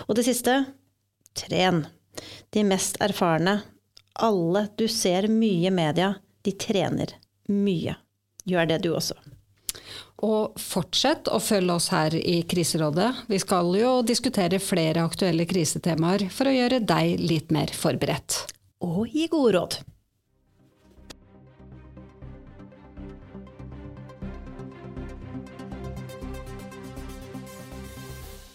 Og 0.07 0.17
det 0.19 0.27
siste 0.29 0.63
tren. 1.39 1.85
De 2.55 2.65
mest 2.67 2.99
erfarne. 3.05 3.61
Alle 4.19 4.67
du 4.79 4.89
ser 4.91 5.29
mye 5.31 5.69
i 5.71 5.75
media, 5.75 6.15
de 6.43 6.55
trener 6.59 7.15
mye. 7.53 7.95
Gjør 8.49 8.71
det 8.73 8.81
du 8.87 8.91
også. 8.97 9.19
Og 10.27 10.57
fortsett 10.59 11.29
å 11.31 11.39
følge 11.39 11.75
oss 11.79 11.93
her 11.95 12.15
i 12.19 12.41
Kriserådet. 12.51 13.13
Vi 13.31 13.39
skal 13.39 13.71
jo 13.79 13.93
diskutere 14.03 14.59
flere 14.59 15.05
aktuelle 15.07 15.47
krisetemaer 15.47 16.27
for 16.35 16.51
å 16.51 16.55
gjøre 16.57 16.81
deg 16.83 17.23
litt 17.23 17.55
mer 17.55 17.71
forberedt. 17.71 18.41
Og 18.83 19.07
gi 19.15 19.29
gode 19.31 19.55
råd. 19.55 19.79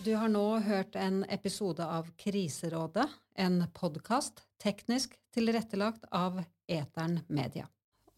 Du 0.03 0.11
har 0.19 0.27
nå 0.27 0.59
hørt 0.59 0.97
en 0.99 1.21
episode 1.31 1.85
av 1.87 2.09
Kriserådet, 2.19 3.07
en 3.39 3.61
podkast 3.71 4.43
teknisk 4.59 5.15
tilrettelagt 5.31 6.09
av 6.11 6.41
Etern 6.67 7.21
Media. 7.31 7.69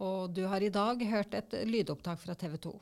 Og 0.01 0.33
du 0.33 0.47
har 0.49 0.65
i 0.65 0.73
dag 0.73 1.05
hørt 1.05 1.37
et 1.37 1.53
lydopptak 1.69 2.25
fra 2.25 2.33
TV 2.33 2.57
2. 2.65 2.73